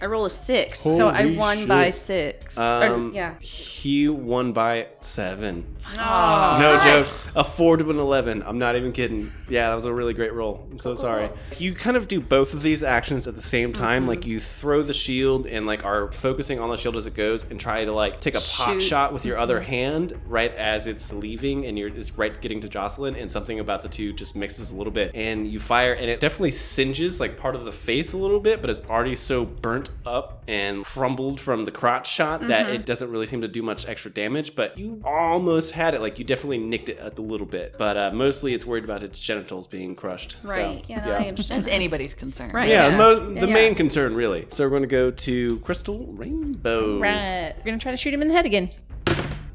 [0.00, 1.68] I roll a six, so I won shit.
[1.68, 2.56] by six.
[2.56, 3.38] Or, Um, yeah.
[3.40, 5.76] He won by seven.
[5.96, 7.06] No joke.
[7.34, 8.42] A four to an eleven.
[8.44, 9.32] I'm not even kidding.
[9.48, 10.66] Yeah, that was a really great roll.
[10.70, 11.30] I'm so sorry.
[11.56, 14.06] You kind of do both of these actions at the same time.
[14.06, 17.48] Like you throw the shield and like are focusing on the shield as it goes,
[17.50, 18.82] and try to like take a pot Shoot.
[18.82, 22.68] shot with your other hand right as it's leaving, and you're it's right getting to
[22.68, 26.10] Jocelyn, and something about the two just mixes a little bit, and you fire, and
[26.10, 29.44] it definitely singes like part of the face a little bit, but it's already so
[29.44, 33.62] burnt up and crumbled from the crotch shot that it doesn't really seem to do
[33.62, 34.54] much extra damage.
[34.56, 38.10] But you almost had it, like you definitely nicked it a little bit, but uh,
[38.14, 40.36] mostly it's worried about its genitals being crushed.
[40.42, 40.84] So, Right.
[40.88, 41.62] yeah, no, I understand.
[41.62, 42.50] That's anybody's concern.
[42.50, 42.68] Right.
[42.68, 42.96] Yeah, Yeah.
[42.96, 43.52] mo- the Yeah.
[43.54, 44.46] main concern really.
[44.50, 46.98] So we're going to go to Crystal Rainbow.
[46.98, 47.54] Right.
[47.58, 48.70] We're gonna try to shoot him in the head again.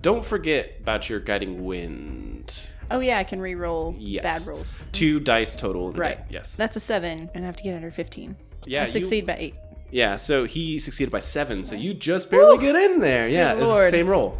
[0.02, 2.54] Don't forget about your guiding wind.
[2.92, 4.24] Oh yeah, I can re-roll Yes.
[4.24, 4.82] bad rolls.
[4.92, 5.92] Two dice total.
[5.92, 6.18] in Right.
[6.18, 6.54] deck, Yes.
[6.56, 8.36] That's a seven, and I have to get under fifteen.
[8.66, 9.56] Yeah, I you- succeed by eight.
[9.94, 10.16] Yeah.
[10.18, 11.64] So he succeeded by seven.
[11.64, 13.28] So you just barely get in there.
[13.30, 13.52] Yeah.
[13.52, 13.92] It's the Lord.
[13.92, 14.38] same roll.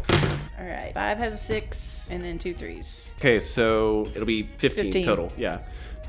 [0.58, 0.92] All right.
[0.94, 3.10] Five has a six, and then two threes.
[3.18, 3.40] Okay.
[3.40, 5.04] So it'll be 15, 15.
[5.04, 5.32] total.
[5.38, 5.60] Yeah.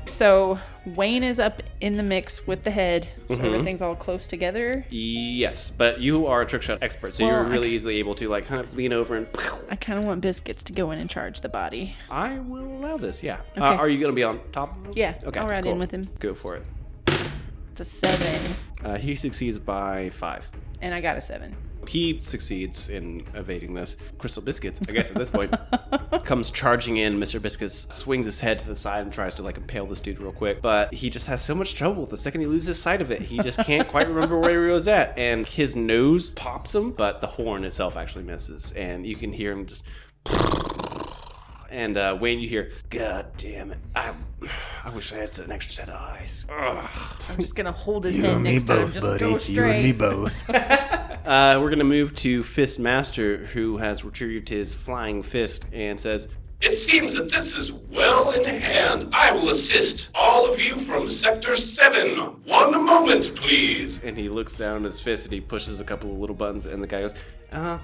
[0.08, 0.60] So
[0.94, 3.44] Wayne is up in the mix with the head, so Mm-hmm.
[3.44, 4.84] everything's all close together.
[4.88, 8.14] Yes, but you are a trick shot expert, so Well, you're I really easily able
[8.16, 9.26] to like kind of lean over and.
[9.68, 11.96] I kind of want biscuits to go in and charge the body.
[12.08, 13.24] I will allow this.
[13.24, 13.40] Yeah.
[13.56, 13.76] Uh, Okay.
[13.80, 14.76] are you gonna be on top?
[14.78, 14.92] of him?
[14.94, 15.40] Yeah, Okay.
[15.40, 15.72] I'll ride cool.
[15.72, 16.08] in with him.
[16.20, 16.62] Go for it.
[17.78, 20.50] It's a seven, Uh, he succeeds by five.
[20.80, 21.54] and I got a seven.
[21.86, 23.98] He succeeds in evading this.
[24.16, 25.54] Crystal Biscuits, I guess at this point,
[26.24, 27.20] comes charging in.
[27.20, 27.40] Mr.
[27.40, 30.32] Biscuits swings his head to the side and tries to like impale this dude real
[30.32, 32.06] quick, but he just has so much trouble.
[32.06, 34.88] The second he loses sight of it, he just can't quite remember where he was
[34.88, 39.34] at, and his nose pops him, but the horn itself actually misses, and you can
[39.34, 39.84] hear him just.
[41.70, 43.78] And uh, Wayne, you hear, "God damn it!
[43.94, 44.12] I,
[44.84, 46.44] I wish I had an extra set of eyes.
[46.50, 46.88] Ugh.
[47.28, 48.78] I'm just gonna hold his You head and me next time.
[48.82, 49.18] both, Just buddy.
[49.18, 49.74] go You straight.
[49.76, 50.50] and me both.
[51.26, 56.28] Uh, we're gonna move to Fist Master, who has retrieved his flying fist and says,
[56.60, 59.08] It seems that this is well in hand.
[59.12, 62.16] I will assist all of you from Sector 7.
[62.44, 64.04] One moment, please.
[64.04, 66.64] and he looks down at his fist and he pushes a couple of little buttons,
[66.64, 67.14] and the guy goes,
[67.50, 67.78] uh,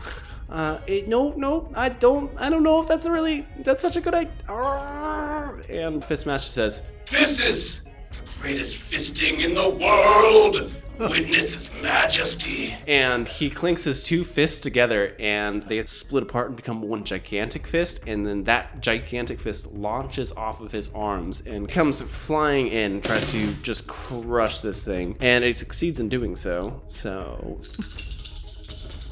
[0.52, 3.96] uh, eh, no, no, I don't, I don't know if that's a really, that's such
[3.96, 4.32] a good idea.
[4.48, 10.70] And Fistmaster says, This is the greatest fisting in the world.
[10.98, 12.76] Witness its majesty.
[12.86, 17.66] and he clinks his two fists together, and they split apart and become one gigantic
[17.66, 23.00] fist, and then that gigantic fist launches off of his arms and comes flying in,
[23.00, 26.82] tries to just crush this thing, and it succeeds in doing so.
[26.88, 27.58] So,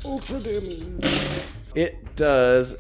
[0.05, 0.83] ultra damage.
[1.75, 2.77] It does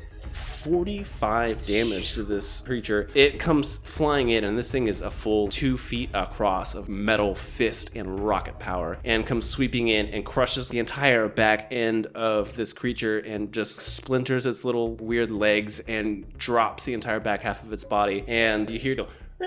[0.61, 3.09] 45 damage to this creature.
[3.15, 7.35] It comes flying in, and this thing is a full two feet across of metal
[7.35, 12.57] fist and rocket power, and comes sweeping in and crushes the entire back end of
[12.57, 17.63] this creature and just splinters its little weird legs and drops the entire back half
[17.63, 18.25] of its body.
[18.29, 19.09] And you hear it go.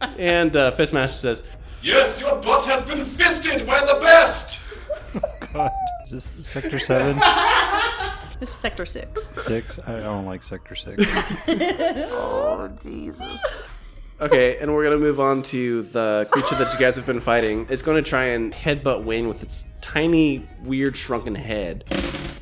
[0.00, 1.42] And uh, Fistmaster says,
[1.82, 4.64] Yes, your butt has been fisted by the best.
[5.52, 5.70] God.
[6.04, 7.16] Is this Sector 7?
[8.40, 9.22] This is Sector 6.
[9.42, 9.78] 6?
[9.86, 11.02] I don't like Sector 6.
[11.50, 13.68] Oh, Jesus.
[14.20, 17.66] Okay, and we're gonna move on to the creature that you guys have been fighting.
[17.70, 21.84] It's gonna try and headbutt Wayne with its tiny, weird, shrunken head.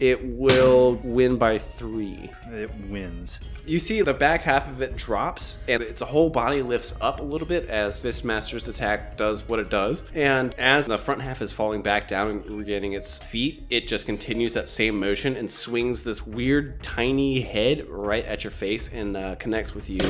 [0.01, 2.31] It will win by three.
[2.47, 3.41] it wins.
[3.67, 7.23] You see the back half of it drops, and its whole body lifts up a
[7.25, 10.05] little bit as Fistmaster's attack does what it does.
[10.15, 14.07] And as the front half is falling back down and regaining its feet, it just
[14.07, 19.17] continues that same motion and swings this weird, tiny head right at your face and
[19.17, 20.09] uh, connects with you.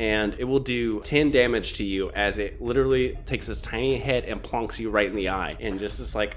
[0.00, 4.24] And it will do 10 damage to you as it literally takes this tiny head
[4.24, 5.56] and plonks you right in the eye.
[5.60, 6.36] And just is like,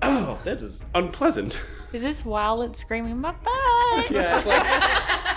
[0.00, 1.60] oh, that is unpleasant.
[1.92, 4.10] Is this while it's screaming, my butt?
[4.10, 5.32] Yeah, it's like.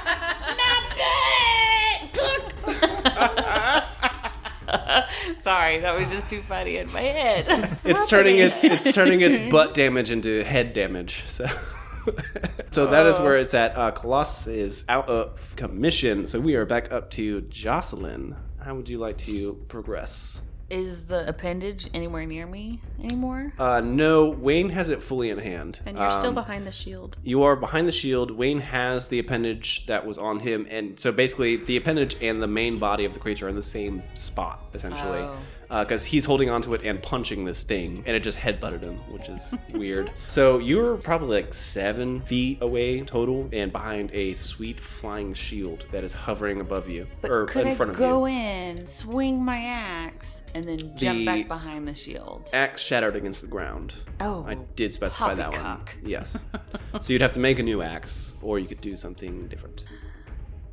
[5.41, 7.78] Sorry, that was just too funny in my head.
[7.84, 11.24] it's turning its it's turning its butt damage into head damage.
[11.26, 11.45] So
[12.72, 13.78] so that is where it's at.
[13.78, 16.28] Uh, Colossus is out of commission.
[16.28, 18.36] So we are back up to Jocelyn.
[18.63, 20.41] How would you like to progress?
[20.70, 23.53] Is the appendage anywhere near me anymore?
[23.57, 25.80] Uh, no, Wayne has it fully in hand.
[25.86, 27.17] And you're still Um, behind the shield.
[27.24, 28.30] You are behind the shield.
[28.30, 32.47] Wayne has the appendage that was on him, and so basically the appendage and the
[32.47, 35.22] main body of the creature are in the same spot, essentially.
[35.22, 35.38] Oh.
[35.70, 39.30] Because he's holding onto it and punching this thing, and it just headbutted him, which
[39.30, 40.11] is weird.
[40.26, 46.03] So you're probably like seven feet away total, and behind a sweet flying shield that
[46.03, 48.03] is hovering above you But or could in I front of you.
[48.05, 52.49] go in, swing my axe, and then jump The- back behind the shield?
[52.51, 53.93] Axe shattered against the ground.
[54.22, 55.59] Oh, I did specify that one.
[55.61, 55.95] poppycock.
[56.03, 56.45] Yes.
[57.01, 59.84] so you'd have to make a new axe, or you could do something different.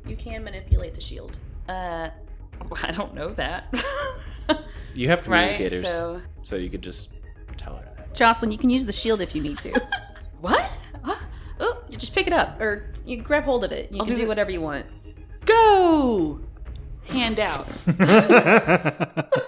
[0.09, 1.37] You can manipulate the shield.
[1.69, 2.09] Uh,
[2.81, 3.71] I don't know that.
[4.97, 5.55] You have right?
[5.55, 7.13] communicators, So so you could just
[7.57, 8.13] tell her that.
[8.15, 9.69] Jocelyn, you can use the shield if you need to.
[10.41, 10.71] what?
[11.03, 11.19] What?
[11.59, 13.91] Oh, You just pick it up, or you grab hold of it.
[13.91, 14.85] You can do do, whatever you want.
[15.45, 16.39] go!
[17.07, 17.67] Hand out.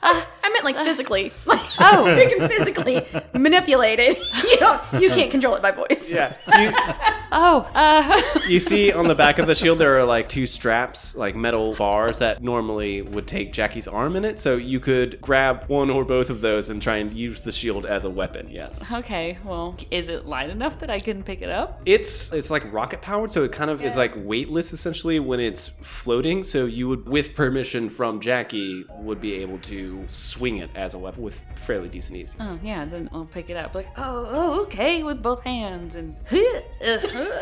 [0.00, 1.32] Uh, I meant like physically.
[1.46, 2.16] Like, Oh.
[2.16, 4.18] you can physically manipulate it.
[4.48, 5.02] You don't.
[5.02, 6.10] You can't control it by voice.
[6.10, 6.34] Yeah.
[7.30, 10.46] Oh, uh, You, you see on the back of the shield there are like two
[10.46, 14.40] straps, like metal bars that normally would take Jackie's arm in it.
[14.40, 17.84] So you could grab one or both of those and try and use the shield
[17.84, 18.48] as a weapon.
[18.50, 18.82] Yes.
[18.90, 19.36] okay.
[19.44, 21.82] Well, is it light enough that I can pick it up?
[21.84, 25.68] It's it's like rocket powered, so it kind of is like weightless essentially when it's
[25.68, 26.42] floating.
[26.42, 30.02] So you would, with permission from Jackie, would be able to
[30.38, 32.36] swing it as a weapon with fairly decent ease.
[32.38, 33.74] Oh yeah, then I'll pick it up.
[33.74, 37.36] Like, oh, oh okay, with both hands, and this is lighter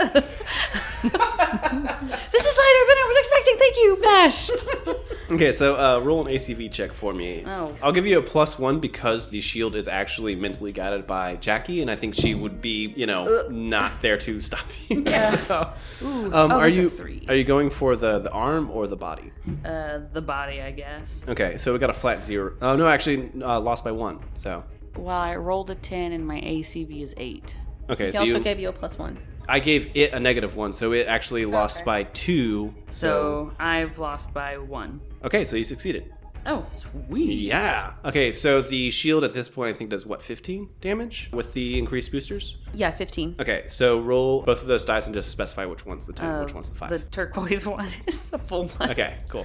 [1.03, 3.57] than I was expecting.
[3.59, 4.51] Thank you, Bash.
[5.29, 7.43] Okay, so uh, roll an ACV check for me.
[7.45, 7.75] Oh.
[7.83, 11.83] I'll give you a plus one because the shield is actually mentally guided by Jackie,
[11.83, 15.05] and I think she would be, you know, not there to stop you.
[15.47, 15.73] So,
[16.03, 17.25] um, oh, are you three.
[17.29, 19.33] are you going for the the arm or the body?
[19.65, 21.25] uh, the body, I guess.
[21.27, 22.55] Okay, so we got a flat zero.
[22.61, 24.19] Oh no, actually, uh, lost by one.
[24.35, 24.63] So
[24.97, 27.57] Well, I rolled a ten, and my ACV is eight.
[27.91, 29.19] okay, He so also you, gave you a plus one.
[29.49, 31.85] I gave it a negative one, so it actually lost Okay.
[31.85, 32.75] by two.
[32.91, 35.01] So, So I've lost by one.
[35.25, 36.13] okay, so you succeeded.
[36.49, 37.41] Oh, sweet.
[37.41, 37.95] Yeah.
[38.05, 41.77] Okay, so the shield at this point I think does what, 15 damage with the
[41.77, 42.57] increased boosters?
[42.73, 43.35] Yeah, 15.
[43.41, 46.55] Okay, so roll both of those dice and just specify which one's the 10, which
[46.55, 46.91] one's the 5.
[46.91, 48.91] The turquoise one is the full one.
[48.93, 49.45] Okay, cool.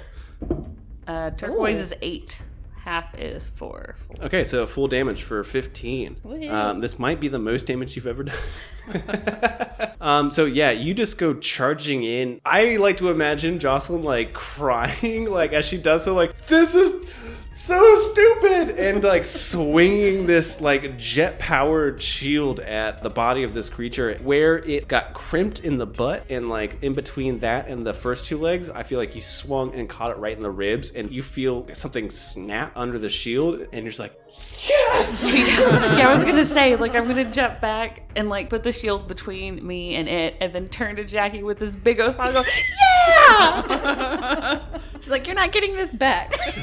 [1.08, 2.42] Uh, turquoise is eight.
[2.84, 3.96] Half is four.
[4.08, 4.26] four.
[4.26, 6.48] Okay, so full damage for 15.
[6.50, 8.24] Um, this might be the most damage you've ever
[8.88, 9.92] done.
[10.02, 12.42] um, so yeah, you just go charging in.
[12.44, 17.06] I like to imagine Jocelyn like crying, like as she does so, like this is
[17.54, 23.70] so stupid, and like swinging this like jet powered shield at the body of this
[23.70, 27.94] creature, where it got crimped in the butt, and like in between that and the
[27.94, 30.92] first two legs, I feel like you swung and caught it right in the ribs,
[30.92, 35.34] and you feel something snap under the shield, and you're just like, yes.
[35.98, 39.10] yeah, I was gonna say, like, I'm gonna jump back and like put the shield
[39.10, 42.36] between me and it, and then turn to Jackie with this big old smile, and
[42.36, 42.44] go,
[42.80, 44.62] "Yeah!"
[45.02, 46.32] She's like, you're not getting this back.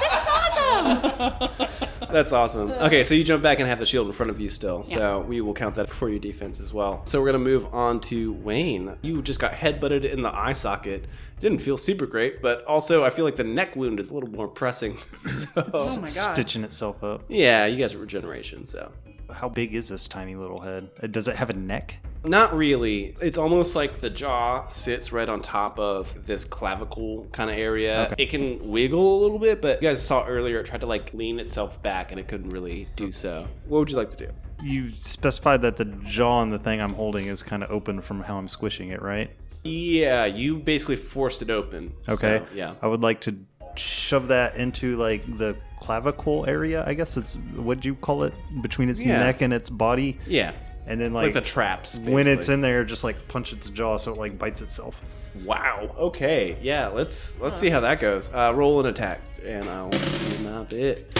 [0.00, 1.68] this is awesome.
[2.12, 2.70] That's awesome.
[2.72, 4.82] Okay, so you jump back and have the shield in front of you still.
[4.82, 7.00] So we will count that for your defense as well.
[7.06, 8.98] So we're gonna move on to Wayne.
[9.00, 11.06] You just got headbutted in the eye socket.
[11.40, 14.30] Didn't feel super great, but also I feel like the neck wound is a little
[14.30, 14.96] more pressing.
[15.26, 16.34] so, oh my god.
[16.34, 17.24] Stitching itself up.
[17.28, 18.66] yeah, you guys are regeneration.
[18.66, 18.92] So
[19.32, 20.90] How big is this tiny little head?
[21.02, 21.98] Uh, Does it have a neck?
[22.24, 23.14] not really.
[23.20, 28.14] It's almost like the jaw sits right on top of this clavicle kind of area.
[28.16, 31.12] It can wiggle a little bit, but you guys saw earlier it tried to like
[31.14, 33.48] lean itself back and it couldn't really do so.
[33.66, 34.32] What would you like to do?
[34.62, 38.22] You specified that the jaw on the thing I'm holding is kind of open from
[38.22, 39.30] how I'm squishing it, right?
[39.64, 41.94] Yeah, you basically forced it open.
[42.08, 42.42] Okay.
[42.48, 42.74] So, yeah.
[42.80, 43.36] I would like to
[43.74, 46.84] shove that into like the clavicle area.
[46.86, 49.18] I guess it's what do you call it between its Yeah.
[49.18, 50.52] neck and its body, Yeah.
[50.86, 51.98] and then Like, like, the traps.
[51.98, 55.00] when it's in there, just like punch its jaw so it like bites itself.
[55.44, 55.94] Wow.
[55.98, 56.58] Okay.
[56.62, 56.88] Yeah.
[56.88, 58.32] Let's let's see how that goes.
[58.32, 61.18] Uh, roll an attack, and I'll do my bit.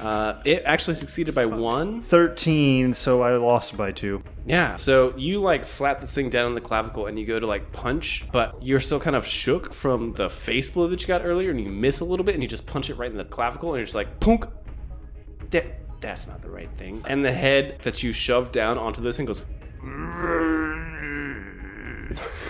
[0.00, 2.02] Uh, it actually succeeded by one.
[2.02, 4.22] Thirteen, so I lost by two.
[4.44, 4.76] Yeah.
[4.76, 7.72] So you like slap this thing down on the clavicle, and you go to like
[7.72, 11.50] punch, but you're still kind of shook from the face blow that you got earlier,
[11.50, 13.70] and you miss a little bit, and you just punch it right in the clavicle,
[13.70, 14.44] and you're just like, punk.
[15.50, 17.02] That that's not the right thing.
[17.06, 19.46] And the head that you shoved down onto this thing goes.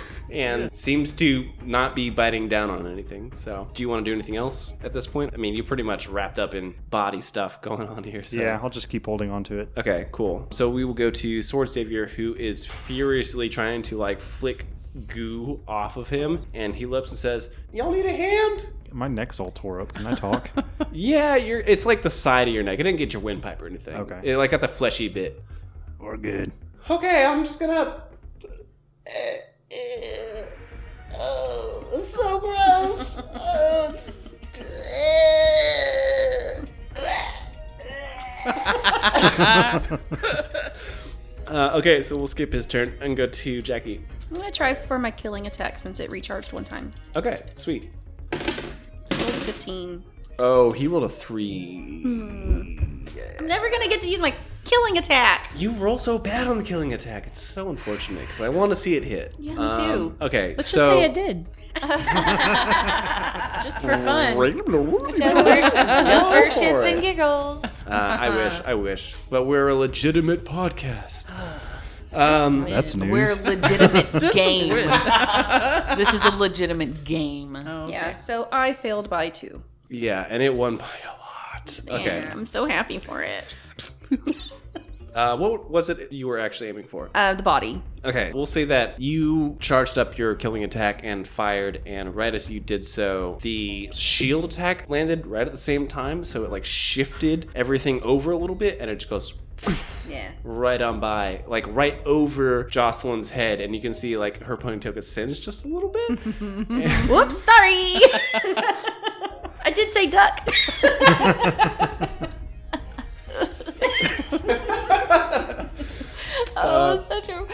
[0.35, 3.32] and seems to not be biting down on anything.
[3.32, 5.32] So, do you want to do anything else at this point?
[5.35, 8.24] I mean, you're pretty much wrapped up in body stuff going on here.
[8.24, 8.41] So.
[8.41, 9.70] Yeah, I'll just keep holding on to it.
[9.76, 10.47] Okay, cool.
[10.51, 14.66] So we will go to Sword Savior, who is furiously trying to like flick
[15.07, 19.41] goo off of him, and he looks and says, "Y'all need a hand." My neck's
[19.41, 19.93] all tore up.
[19.93, 20.51] Can I talk?
[20.97, 21.59] Yeah, you're.
[21.59, 22.78] It's like the side of your neck.
[22.78, 23.97] It didn't get your windpipe or anything.
[23.97, 24.20] Okay.
[24.22, 25.43] It like got the fleshy bit.
[25.99, 26.53] We're good.
[26.89, 28.05] Okay, I'm just gonna.
[28.45, 29.11] Uh,
[29.72, 30.24] uh,
[31.97, 33.22] It's so gross.
[41.47, 44.01] uh, okay, so we'll skip his turn and go to Jackie.
[44.30, 46.92] I'm gonna try for my killing attack since it recharged one time.
[47.16, 47.90] Okay, sweet.
[48.32, 48.40] Roll
[49.11, 50.03] 15.
[50.38, 52.03] Oh, he rolled a three.
[52.05, 54.34] I'm never gonna get to use my
[54.64, 55.51] killing attack.
[55.57, 57.26] You roll so bad on the killing attack.
[57.26, 59.34] It's so unfortunate because I want to see it hit.
[59.38, 60.16] Yeah, me Um, too.
[60.22, 61.47] Okay, Let's so just say it did.
[63.62, 64.37] Just for fun.
[64.37, 66.93] Just for, just for for shits it.
[66.95, 67.64] and giggles.
[67.87, 71.31] Uh, I wish, I wish, but we're a legitimate podcast.
[72.14, 73.11] Um, That's news.
[73.11, 74.68] We're a legitimate game.
[75.99, 77.59] this is a legitimate game.
[77.89, 79.64] Yeah, so I failed by two.
[79.91, 81.81] yeah, and it won by a lot.
[81.89, 83.53] Okay, Yeah, I'm so happy for it.
[85.14, 87.10] uh, what was it you were actually aiming for?
[87.14, 87.82] Uh, the body.
[88.04, 92.50] Okay, we'll say that you charged up your killing attack and fired, and right as
[92.50, 96.64] you did so, the shield attack landed right at the same time, so it like
[96.64, 99.34] shifted everything over a little bit, and it just goes
[100.08, 100.30] Yeah.
[100.42, 104.94] right on by, like right over Jocelyn's head, and you can see like her ponytail
[104.94, 106.18] gets singed just a little bit.
[107.08, 107.94] Whoops, sorry.
[109.66, 110.46] I did say duck.
[116.57, 117.46] Oh, such a,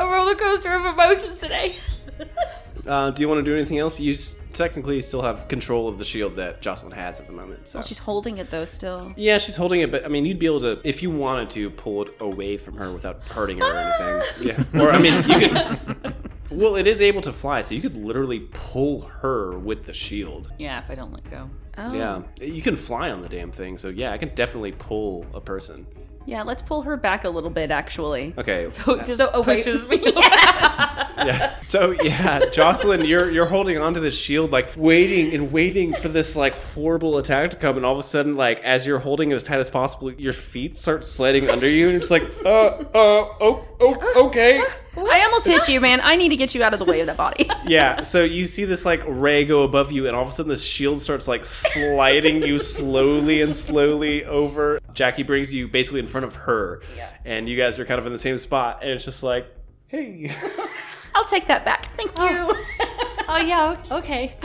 [0.00, 1.76] a roller coaster of emotions today.
[2.86, 3.98] uh, do you want to do anything else?
[3.98, 7.66] You s- technically still have control of the shield that Jocelyn has at the moment.
[7.68, 7.82] So.
[7.82, 9.12] She's holding it though still.
[9.16, 11.70] Yeah, she's holding it, but I mean, you'd be able to, if you wanted to,
[11.70, 13.76] pull it away from her without hurting her or
[14.38, 14.46] anything.
[14.72, 14.80] Yeah.
[14.82, 16.14] Or, I mean, you could.
[16.50, 20.52] Well, it is able to fly, so you could literally pull her with the shield.
[20.58, 21.50] Yeah, if I don't let go.
[21.76, 21.92] Oh.
[21.92, 22.22] Yeah.
[22.40, 25.84] You can fly on the damn thing, so yeah, I can definitely pull a person.
[26.26, 28.34] Yeah, let's pull her back a little bit, actually.
[28.38, 28.70] Okay.
[28.70, 29.64] So it So, oh, wait.
[29.64, 29.98] pushes me.
[30.14, 30.53] Yeah.
[31.66, 36.36] So yeah, Jocelyn, you're you're holding onto this shield, like waiting and waiting for this
[36.36, 39.34] like horrible attack to come, and all of a sudden, like as you're holding it
[39.34, 42.48] as tight as possible, your feet start sliding under you, and you're just like, uh,
[42.48, 44.62] uh, oh, oh, okay.
[44.96, 46.00] I almost hit you, man.
[46.02, 47.48] I need to get you out of the way of that body.
[47.66, 48.02] Yeah.
[48.02, 50.62] So you see this like ray go above you, and all of a sudden, this
[50.62, 54.80] shield starts like sliding you slowly and slowly over.
[54.92, 56.82] Jackie brings you basically in front of her,
[57.24, 59.46] and you guys are kind of in the same spot, and it's just like,
[59.88, 60.30] hey.
[61.14, 61.88] I'll take that back.
[61.96, 62.24] Thank you.
[63.28, 64.36] oh yeah, okay.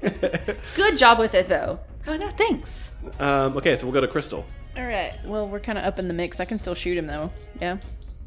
[0.74, 1.78] Good job with it, though.
[2.06, 2.90] Oh no, thanks.
[3.20, 4.44] Um, okay, so we'll go to Crystal.
[4.76, 5.12] All right.
[5.24, 6.40] Well, we're kind of up in the mix.
[6.40, 7.32] I can still shoot him though.
[7.60, 7.78] Yeah.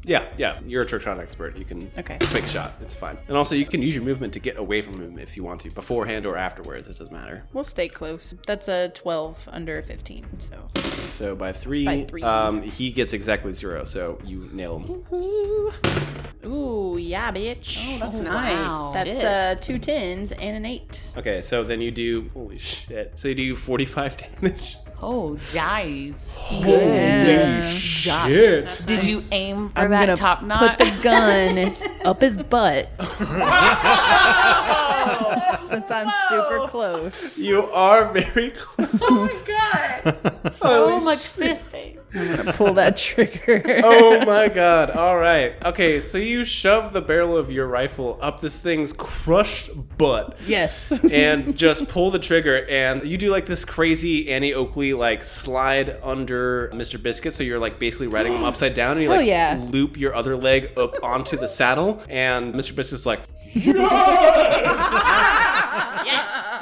[0.04, 1.56] Yeah, yeah, you're a trick shot expert.
[1.56, 2.18] You can Okay.
[2.20, 2.74] quick shot.
[2.80, 3.16] It's fine.
[3.28, 5.60] And also, you can use your movement to get away from him if you want
[5.60, 6.88] to, beforehand or afterwards.
[6.88, 7.44] It doesn't matter.
[7.52, 8.34] We'll stay close.
[8.46, 10.26] That's a 12 under 15.
[10.40, 10.66] So.
[11.12, 12.22] So by three, By three.
[12.22, 13.84] Um, he gets exactly zero.
[13.84, 15.04] So you nail him.
[16.44, 17.78] Ooh, yeah, bitch.
[17.86, 18.70] Oh, that's nice.
[18.70, 18.90] wow.
[18.94, 19.24] That's Shit.
[19.24, 21.06] uh, two tens and an eight.
[21.16, 23.12] Okay, so then you do holy shit.
[23.16, 24.76] So you do 45 damage.
[25.04, 26.32] Oh, guys.
[26.36, 28.82] Holy shit!
[28.86, 30.78] Did you aim for I'm that gonna top knot?
[30.78, 31.74] put the gun
[32.04, 32.88] up his butt.
[35.68, 37.38] Since I'm super close.
[37.38, 38.88] You are very close.
[39.00, 40.54] Oh my god.
[40.56, 41.98] so much fisting.
[42.14, 43.80] I'm gonna pull that trigger.
[43.82, 44.90] oh my god.
[44.90, 45.54] All right.
[45.64, 50.36] Okay, so you shove the barrel of your rifle up this thing's crushed butt.
[50.46, 50.92] Yes.
[51.10, 55.98] and just pull the trigger and you do like this crazy Annie Oakley like slide
[56.02, 57.02] under Mr.
[57.02, 59.60] Biscuit so you're like basically riding him upside down and you Hell like yeah.
[59.70, 62.74] loop your other leg up onto the saddle and Mr.
[62.74, 63.20] Biscuit's like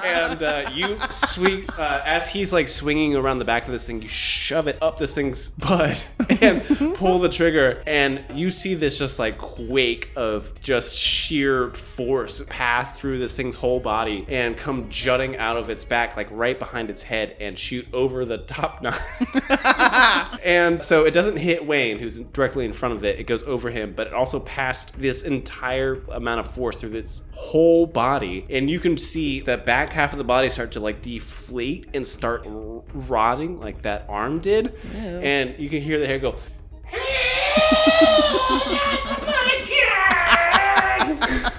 [0.05, 4.03] and uh, you swing uh, as he's like swinging around the back of this thing.
[4.03, 6.07] You shove it up this thing's butt
[6.41, 6.63] and
[6.97, 12.99] pull the trigger, and you see this just like quake of just sheer force pass
[12.99, 16.91] through this thing's whole body and come jutting out of its back, like right behind
[16.91, 19.01] its head, and shoot over the top knot.
[20.45, 23.19] and so it doesn't hit Wayne, who's directly in front of it.
[23.19, 27.23] It goes over him, but it also passed this entire amount of force through this
[27.33, 31.03] whole body, and you can see the back half of the body start to like
[31.03, 36.19] deflate and start r- rotting, like that arm did, and you can hear the hair
[36.19, 36.35] go.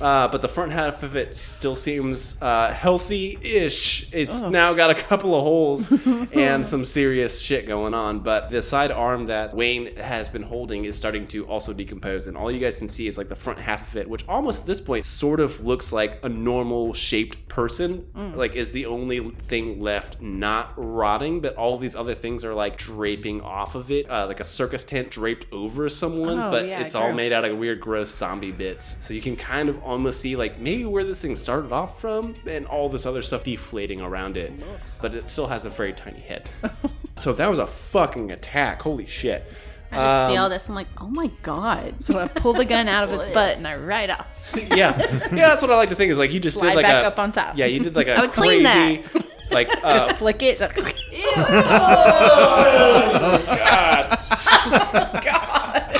[0.00, 4.12] Uh, but the front half of it still seems uh, healthy-ish.
[4.12, 5.90] It's now got a couple of holes
[6.32, 8.20] and some serious shit going on.
[8.20, 12.36] But the side arm that Wayne has been holding is starting to also decompose, and
[12.36, 14.66] all you guys can see is like the front half of it, which almost at
[14.66, 18.06] this point sort of looks like a normal-shaped person.
[18.36, 22.76] Like is the only thing left not rotting, but all these other things are like
[22.76, 26.38] draping off of it, uh, like a circus tent draped over someone.
[26.38, 28.98] Oh, but yeah, it's all made out of weird, gross zombie bits.
[29.04, 32.34] So you can kind of almost see like maybe where this thing started off from,
[32.46, 34.52] and all this other stuff deflating around it.
[35.00, 36.50] But it still has a very tiny head.
[37.16, 38.82] so that was a fucking attack.
[38.82, 39.44] Holy shit.
[39.90, 40.68] I just see Um, all this.
[40.68, 42.02] I'm like, oh my god.
[42.02, 44.54] So I pull the gun out of its butt and I ride off.
[44.56, 44.98] yeah,
[45.32, 45.48] yeah.
[45.48, 47.06] That's what I like to think is like you just Slide did like back a
[47.06, 47.56] up on top.
[47.56, 49.24] Yeah, you did like a I would clean crazy that.
[49.50, 50.60] like uh, Just flick it.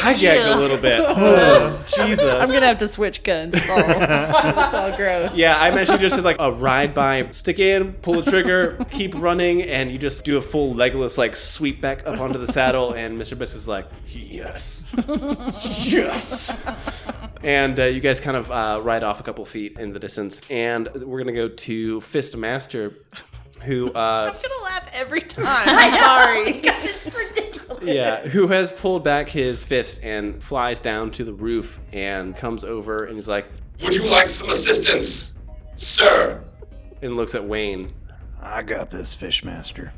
[0.00, 0.98] I gagged a little bit.
[1.20, 2.22] Oh, Jesus.
[2.22, 3.54] I'm gonna have to switch guns.
[3.54, 5.34] It's all, it's all gross.
[5.34, 9.14] Yeah, I imagine you just like a ride by, stick in, pull the trigger, keep
[9.14, 12.92] running, and you just do a full Legolas like sweep back up onto the saddle,
[12.92, 13.36] and Mr.
[13.36, 14.86] Biss is like, yes,
[15.90, 16.64] yes.
[17.42, 20.40] And uh, you guys kind of uh, ride off a couple feet in the distance,
[20.50, 22.92] and we're gonna go to Fist Master,
[23.64, 25.46] who uh, I'm gonna laugh every time.
[25.46, 26.52] I'm sorry.
[26.60, 27.84] Because it's ridiculous.
[27.84, 32.64] yeah, who has pulled back his fist and flies down to the roof and comes
[32.64, 33.46] over and he's like,
[33.82, 35.38] Would you like some assistance,
[35.74, 36.42] sir?
[37.02, 37.88] and looks at Wayne.
[38.42, 39.90] I got this, Fistmaster.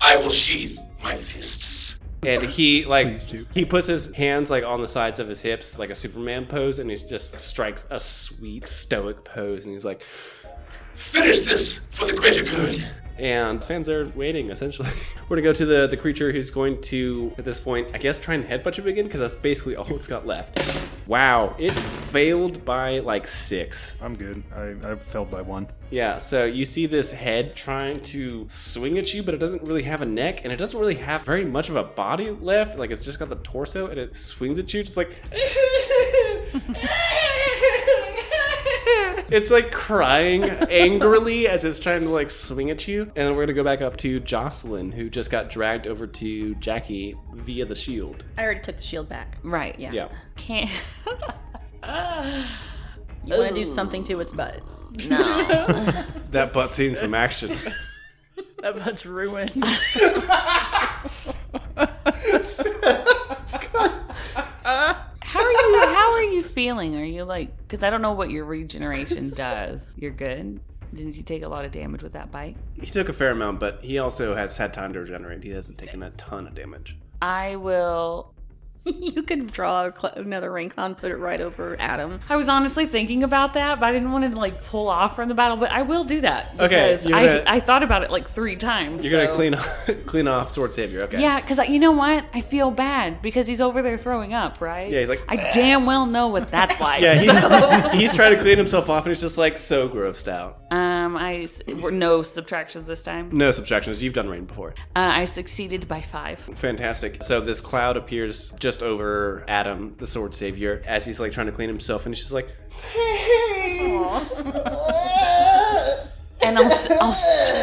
[0.00, 2.00] I will sheath my fists.
[2.24, 3.06] and he like
[3.54, 6.78] he puts his hands like on the sides of his hips like a superman pose
[6.78, 10.02] and he just strikes a sweet stoic pose and he's like
[10.94, 12.84] Finish this for the greater good.
[13.18, 14.88] and stands there waiting essentially
[15.28, 18.18] we're gonna go to the the creature who's going to at this point i guess
[18.18, 20.58] try and headbutt you again because that's basically all it's got left
[21.06, 24.42] wow it failed by like six I'm good.
[24.54, 25.66] I, I failed by one.
[25.90, 29.82] yeah so you see this head trying to swing at you but it doesn't really
[29.82, 32.90] have a neck and it doesn't really have very much of a body left like
[32.90, 35.10] it's just got the torso and it swings at you just like
[39.32, 43.10] it's like crying angrily as it's trying to like swing at you.
[43.16, 47.16] And we're gonna go back up to Jocelyn, who just got dragged over to Jackie
[47.34, 48.22] via the shield.
[48.36, 49.38] I already took the shield back.
[49.42, 49.78] Right.
[49.78, 49.92] Yeah.
[49.92, 50.08] Yeah.
[50.36, 50.70] Can't.
[53.24, 54.60] You want to do something to its butt.
[55.08, 55.16] No.
[56.32, 57.50] that butt seen some action.
[58.60, 59.52] That butt's ruined.
[63.54, 65.01] How are you?
[66.12, 66.94] How are you feeling?
[66.96, 67.56] Are you like?
[67.56, 69.94] Because I don't know what your regeneration does.
[69.96, 70.60] You're good.
[70.92, 72.58] Didn't you take a lot of damage with that bite?
[72.74, 75.42] he took a fair amount, but he also has had time to regenerate.
[75.42, 76.98] He hasn't taken a ton of damage.
[77.22, 78.31] I will.
[78.84, 82.18] you could draw a cl- another rain cloud, put it right over Adam.
[82.28, 85.28] I was honestly thinking about that, but I didn't want to like pull off from
[85.28, 85.56] the battle.
[85.56, 88.28] But I will do that Okay, because you're I gonna- I thought about it like
[88.28, 89.04] three times.
[89.04, 91.02] You're so- gonna clean off, clean off Sword Savior.
[91.02, 91.20] Okay.
[91.20, 92.24] Yeah, because you know what?
[92.34, 94.90] I feel bad because he's over there throwing up, right?
[94.90, 97.02] Yeah, he's like, I damn well know what that's like.
[97.02, 100.58] Yeah, he's he's trying to clean himself off, and he's just like so grossed out.
[100.72, 103.28] Um, I s- were no subtractions this time.
[103.30, 104.02] No subtractions.
[104.02, 104.70] You've done rain before.
[104.96, 106.38] Uh, I succeeded by five.
[106.38, 107.22] Fantastic.
[107.22, 111.52] So this cloud appears just over Adam, the sword savior, as he's like trying to
[111.52, 112.48] clean himself, and he's just like,
[116.44, 117.62] and I'll, s- I'll st-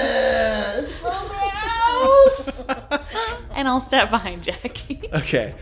[3.56, 5.02] and I'll step behind Jackie.
[5.14, 5.56] okay.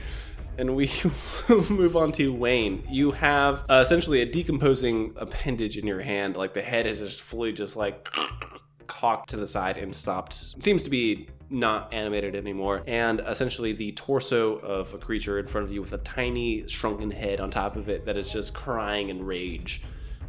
[0.57, 0.89] And we
[1.69, 2.83] move on to Wayne.
[2.89, 6.35] You have uh, essentially a decomposing appendage in your hand.
[6.35, 8.07] Like the head is just fully just like
[8.87, 10.55] cocked to the side and stopped.
[10.57, 12.83] It seems to be not animated anymore.
[12.87, 17.11] And essentially the torso of a creature in front of you with a tiny shrunken
[17.11, 19.81] head on top of it that is just crying in rage.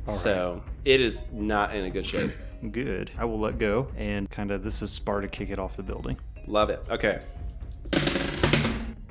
[0.06, 2.32] so it is not in a good shape.
[2.72, 3.12] Good.
[3.16, 6.18] I will let go and kind of this is Sparta kick it off the building.
[6.48, 6.80] Love it.
[6.90, 7.20] Okay.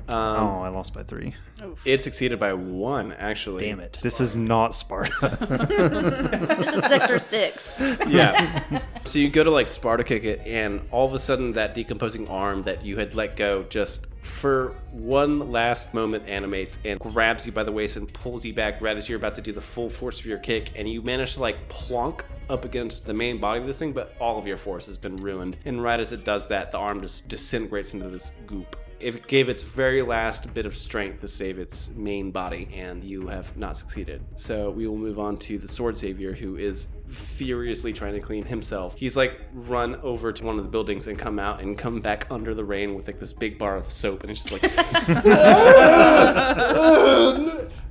[0.10, 1.36] Um, oh, I lost by three.
[1.84, 3.66] It succeeded by one, actually.
[3.66, 4.00] Damn it.
[4.02, 5.38] This is not Sparta.
[6.58, 7.80] This is Sector 6.
[8.08, 8.82] Yeah.
[9.06, 12.28] so you go to like Sparta kick it, and all of a sudden that decomposing
[12.30, 17.52] arm that you had let go just for one last moment animates and grabs you
[17.52, 19.90] by the waist and pulls you back right as you're about to do the full
[19.90, 23.60] force of your kick, and you manage to like plonk up against the main body
[23.60, 25.58] of this thing, but all of your force has been ruined.
[25.66, 28.78] And right as it does that, the arm just disintegrates into this goop.
[29.00, 33.28] It gave its very last bit of strength to save its main body, and you
[33.28, 34.24] have not succeeded.
[34.36, 38.46] So we will move on to the sword savior, who is furiously trying to clean
[38.46, 38.96] himself.
[38.98, 42.28] He's like run over to one of the buildings and come out and come back
[42.30, 44.62] under the rain with like this big bar of soap, and it's just like,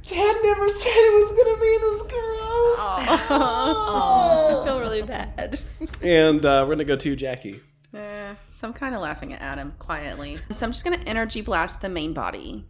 [0.06, 3.30] Dad never said it was gonna be this gross.
[3.30, 5.60] I feel really bad.
[6.02, 7.60] And uh, we're gonna go to Jackie.
[7.96, 10.36] Eh, so I'm kind of laughing at Adam quietly.
[10.52, 12.64] So I'm just going to energy blast the main body.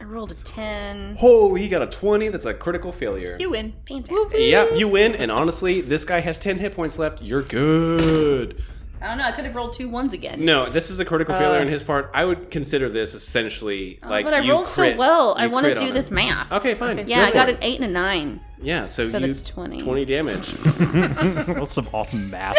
[0.00, 1.18] I rolled a 10.
[1.22, 2.28] Oh, he got a 20.
[2.28, 3.36] That's a critical failure.
[3.40, 3.72] You win.
[3.88, 4.38] Fantastic.
[4.40, 5.14] Yeah, you win.
[5.14, 7.22] And honestly, this guy has 10 hit points left.
[7.22, 8.62] You're good.
[9.00, 9.24] I don't know.
[9.24, 10.44] I could have rolled two ones again.
[10.44, 12.10] No, this is a critical failure on his part.
[12.14, 15.34] I would consider this essentially like Uh, but I you rolled crit- so well.
[15.38, 16.14] I you want to crit do on this him.
[16.14, 16.52] math.
[16.52, 17.06] Okay, fine.
[17.06, 17.56] Yeah, Go I for got it.
[17.56, 18.40] an 8 and a 9.
[18.64, 19.82] Yeah, so, so you that's 20.
[19.82, 20.52] 20 damage.
[20.52, 22.56] that was some awesome math.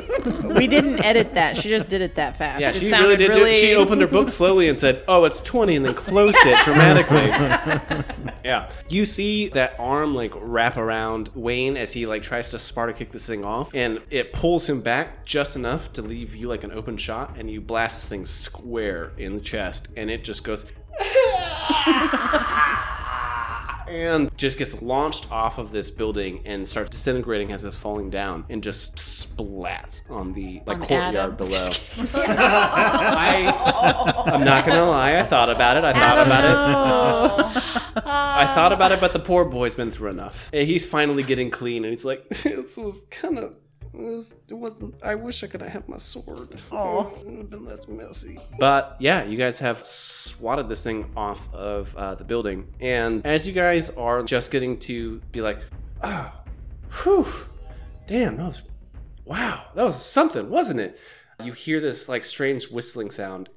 [0.44, 1.56] We didn't edit that.
[1.56, 2.60] She just did it that fast.
[2.60, 3.32] Yeah, it she really sounded did.
[3.32, 6.62] do- She opened her book slowly and said, "Oh, it's 20," and then closed it
[6.64, 7.28] dramatically.
[8.44, 12.92] yeah, you see that arm like wrap around Wayne as he like tries to Sparta
[12.92, 16.64] kick this thing off, and it pulls him back just enough to leave you like
[16.64, 20.44] an open shot, and you blast this thing square in the chest, and it just
[20.44, 20.66] goes.
[23.88, 28.44] And just gets launched off of this building and starts disintegrating as it's falling down
[28.48, 31.36] and just splats on the like On courtyard Adam.
[31.36, 31.68] below.
[32.14, 35.16] I, I'm not gonna lie.
[35.18, 35.84] I thought about it.
[35.84, 36.50] I thought about it.
[38.06, 40.50] I thought about it, but the poor boy's been through enough.
[40.52, 43.54] And he's finally getting clean, and he's like, "This was kind of."
[43.92, 44.94] It, was, it wasn't.
[45.02, 46.60] I wish I could have had my sword.
[46.70, 48.38] Oh, it would have been less messy.
[48.58, 53.46] But yeah, you guys have swatted this thing off of uh, the building, and as
[53.46, 55.58] you guys are just getting to be like,
[56.02, 56.32] oh,
[57.02, 57.26] whew,
[58.06, 58.62] damn, that was
[59.24, 60.98] wow, that was something, wasn't it?
[61.42, 63.48] You hear this like strange whistling sound,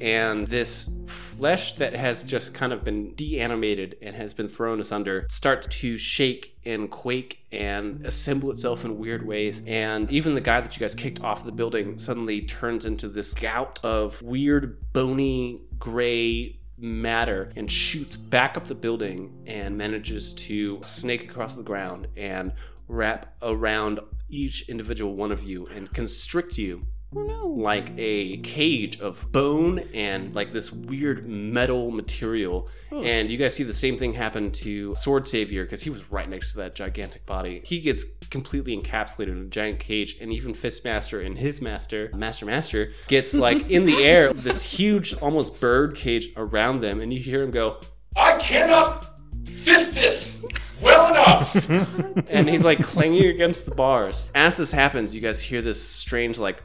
[0.00, 5.26] and this flesh that has just kind of been deanimated and has been thrown asunder
[5.28, 9.62] starts to shake and quake and assemble itself in weird ways.
[9.66, 13.34] And even the guy that you guys kicked off the building suddenly turns into this
[13.34, 20.78] gout of weird, bony, gray matter and shoots back up the building and manages to
[20.82, 22.52] snake across the ground and
[22.88, 24.00] wrap around
[24.30, 30.52] each individual one of you and constrict you like a cage of bone and like
[30.52, 32.68] this weird metal material.
[32.92, 36.28] And you guys see the same thing happen to Sword Savior because he was right
[36.28, 37.62] next to that gigantic body.
[37.64, 42.46] He gets completely encapsulated in a giant cage, and even Fistmaster and his master, Master
[42.46, 47.20] Master, gets like in the air, this huge, almost bird cage around them, and you
[47.20, 47.80] hear him go,
[48.16, 50.44] I cannot fist this
[50.80, 51.68] well enough.
[52.30, 54.30] and he's like clanging against the bars.
[54.34, 56.62] As this happens, you guys hear this strange like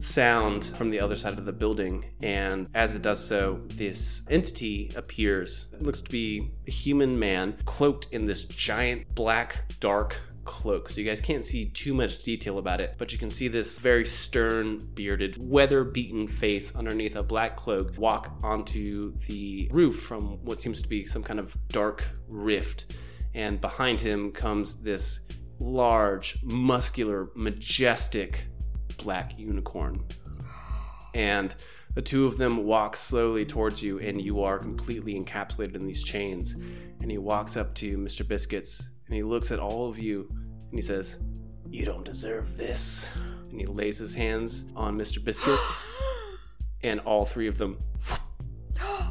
[0.00, 4.90] sound from the other side of the building, and as it does so, this entity
[4.94, 5.74] appears.
[5.74, 10.88] It looks to be a human man cloaked in this giant black dark cloak.
[10.88, 13.78] So you guys can't see too much detail about it, but you can see this
[13.78, 20.60] very stern, bearded, weather-beaten face underneath a black cloak walk onto the roof from what
[20.60, 22.94] seems to be some kind of dark rift.
[23.34, 25.20] And behind him comes this
[25.58, 28.46] large, muscular, majestic
[28.98, 30.04] black unicorn.
[31.14, 31.54] And
[31.94, 36.04] the two of them walk slowly towards you, and you are completely encapsulated in these
[36.04, 36.54] chains.
[37.00, 38.26] And he walks up to Mr.
[38.26, 41.20] Biscuits and he looks at all of you and he says,
[41.70, 43.10] You don't deserve this.
[43.50, 45.22] And he lays his hands on Mr.
[45.24, 45.88] Biscuits,
[46.82, 47.78] and all three of them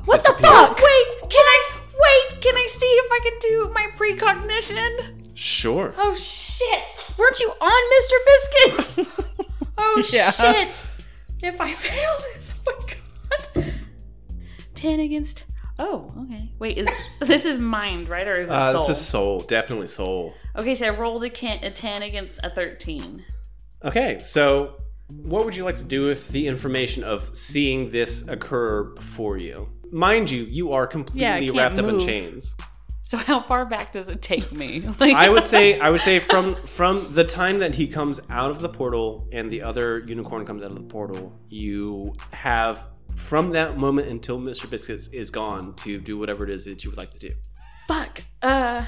[0.05, 0.77] What the fuck?
[0.77, 2.41] Wait, can I wait?
[2.41, 5.33] Can I see if I can do my precognition?
[5.33, 5.93] Sure.
[5.97, 7.13] Oh shit!
[7.17, 8.15] Weren't you on Mr.
[8.77, 9.11] Biscuits?
[9.77, 10.31] Oh Yeah.
[10.31, 10.85] shit!
[11.43, 12.85] If I fail this, oh
[13.55, 13.73] my god.
[14.75, 15.43] Ten against.
[15.79, 16.51] Oh, okay.
[16.57, 16.87] Wait, is
[17.21, 18.87] this is mind right or is it Uh, soul?
[18.87, 20.33] this is soul, definitely soul.
[20.55, 23.23] Okay, so I rolled a, can- a ten against a thirteen.
[23.85, 28.83] Okay, so what would you like to do with the information of seeing this occur
[28.95, 29.69] before you?
[29.91, 32.05] Mind you, you are completely can't wrapped up in move.
[32.05, 32.55] chains.
[33.07, 34.83] So how far back does it take me?
[34.99, 38.51] Like, I would say I would say from from the time that he comes out
[38.51, 43.51] of the portal and the other unicorn comes out of the portal, you have from
[43.51, 44.69] that moment until Mr.
[44.69, 47.31] Biscuits is gone to do whatever it is that you would like to do.
[47.87, 48.23] fuck.
[48.41, 48.85] Uh,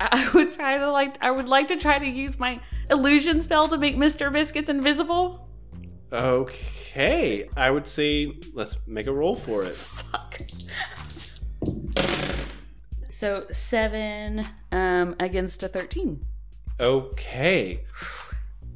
[0.00, 1.16] I would try to like.
[1.20, 2.58] I would like to try to use my
[2.90, 5.48] illusion spell to make Mister Biscuits invisible.
[6.12, 9.76] Okay, I would say let's make a roll for it.
[9.76, 10.40] Fuck.
[13.20, 16.24] So seven um, against a thirteen.
[16.80, 17.84] Okay.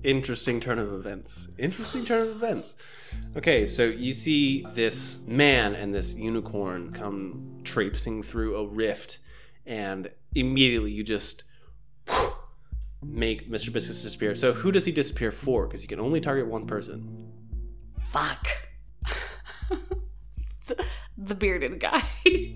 [0.03, 1.49] Interesting turn of events.
[1.57, 2.77] Interesting turn of events.
[3.39, 9.17] Okay, so you see this man and this unicorn come traipsing through a rift,
[9.65, 11.45] and immediately you just
[13.03, 13.73] make Mr.
[13.73, 14.35] Biscuits disappear.
[14.35, 15.67] So who does he disappear for?
[15.67, 17.33] Because you can only target one person.
[17.99, 18.47] Fuck.
[20.67, 20.85] the,
[21.17, 22.03] the bearded guy.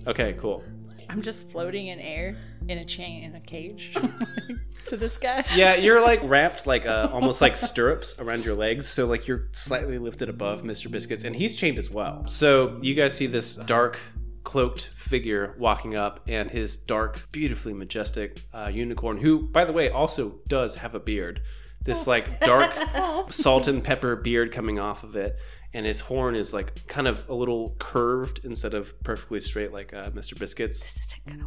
[0.06, 0.62] Okay, cool.
[1.10, 2.36] I'm just floating in air
[2.68, 3.96] in a chain in a cage
[4.86, 5.44] to this guy.
[5.54, 9.48] Yeah, you're like wrapped like uh, almost like stirrups around your legs, so like you're
[9.52, 10.90] slightly lifted above Mr.
[10.90, 12.26] Biscuits, and he's chained as well.
[12.26, 13.98] So you guys see this dark
[14.44, 19.90] cloaked figure walking up, and his dark, beautifully majestic uh, unicorn, who, by the way,
[19.90, 21.42] also does have a beard.
[21.84, 22.70] This like dark
[23.30, 25.38] salt and pepper beard coming off of it,
[25.74, 29.92] and his horn is like kind of a little curved instead of perfectly straight like
[29.92, 30.38] uh, Mr.
[30.38, 30.94] Biscuits.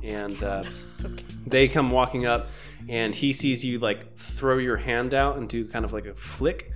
[0.03, 0.63] And uh,
[1.47, 2.49] they come walking up,
[2.87, 6.13] and he sees you like throw your hand out and do kind of like a
[6.13, 6.71] flick.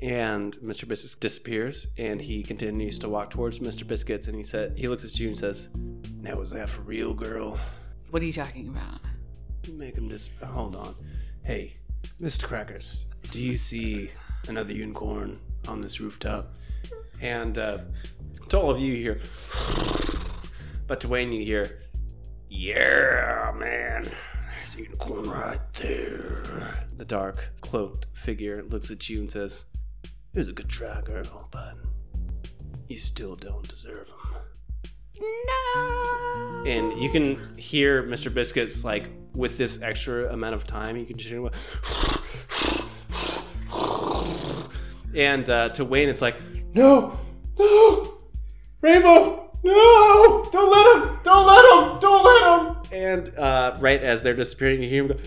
[0.00, 0.86] And Mr.
[0.86, 3.86] Biscuits disappears, and he continues to walk towards Mr.
[3.86, 5.70] Biscuits, and he said, he looks at you and says,
[6.20, 7.58] "Now was that for real, girl?
[8.10, 9.00] what are you talking about?
[9.72, 10.94] Make him just hold on.
[11.44, 11.78] Hey,
[12.20, 12.44] Mr.
[12.44, 14.10] Crackers, do you see
[14.48, 16.52] another unicorn on this rooftop?"
[17.20, 17.78] And uh,
[18.48, 19.20] to all of you here,
[20.86, 21.78] but to Wayne, you hear,
[22.48, 24.04] "Yeah, man,
[24.50, 29.66] there's a unicorn right there." The dark, cloaked figure looks at you and says,
[30.34, 31.74] "It was a good try, girl, but
[32.88, 34.26] you still don't deserve him."
[35.20, 36.64] No.
[36.66, 38.32] And you can hear Mr.
[38.32, 41.48] Biscuits like with this extra amount of time, you can just hear
[45.14, 46.36] And uh, to Wayne, it's like,
[46.76, 47.18] no,
[47.58, 48.18] no,
[48.82, 52.76] Rainbow, no, don't let him, don't let him, don't let him.
[52.92, 55.18] And uh, right as they're disappearing, you hear him go,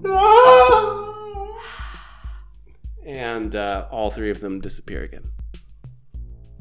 [0.00, 1.56] no.
[3.06, 5.30] And uh, all three of them disappear again.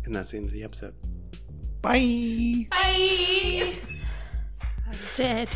[0.06, 0.94] And that's the end of the episode.
[1.82, 2.68] Bye.
[2.70, 3.74] Bye.
[4.88, 5.50] I'm dead.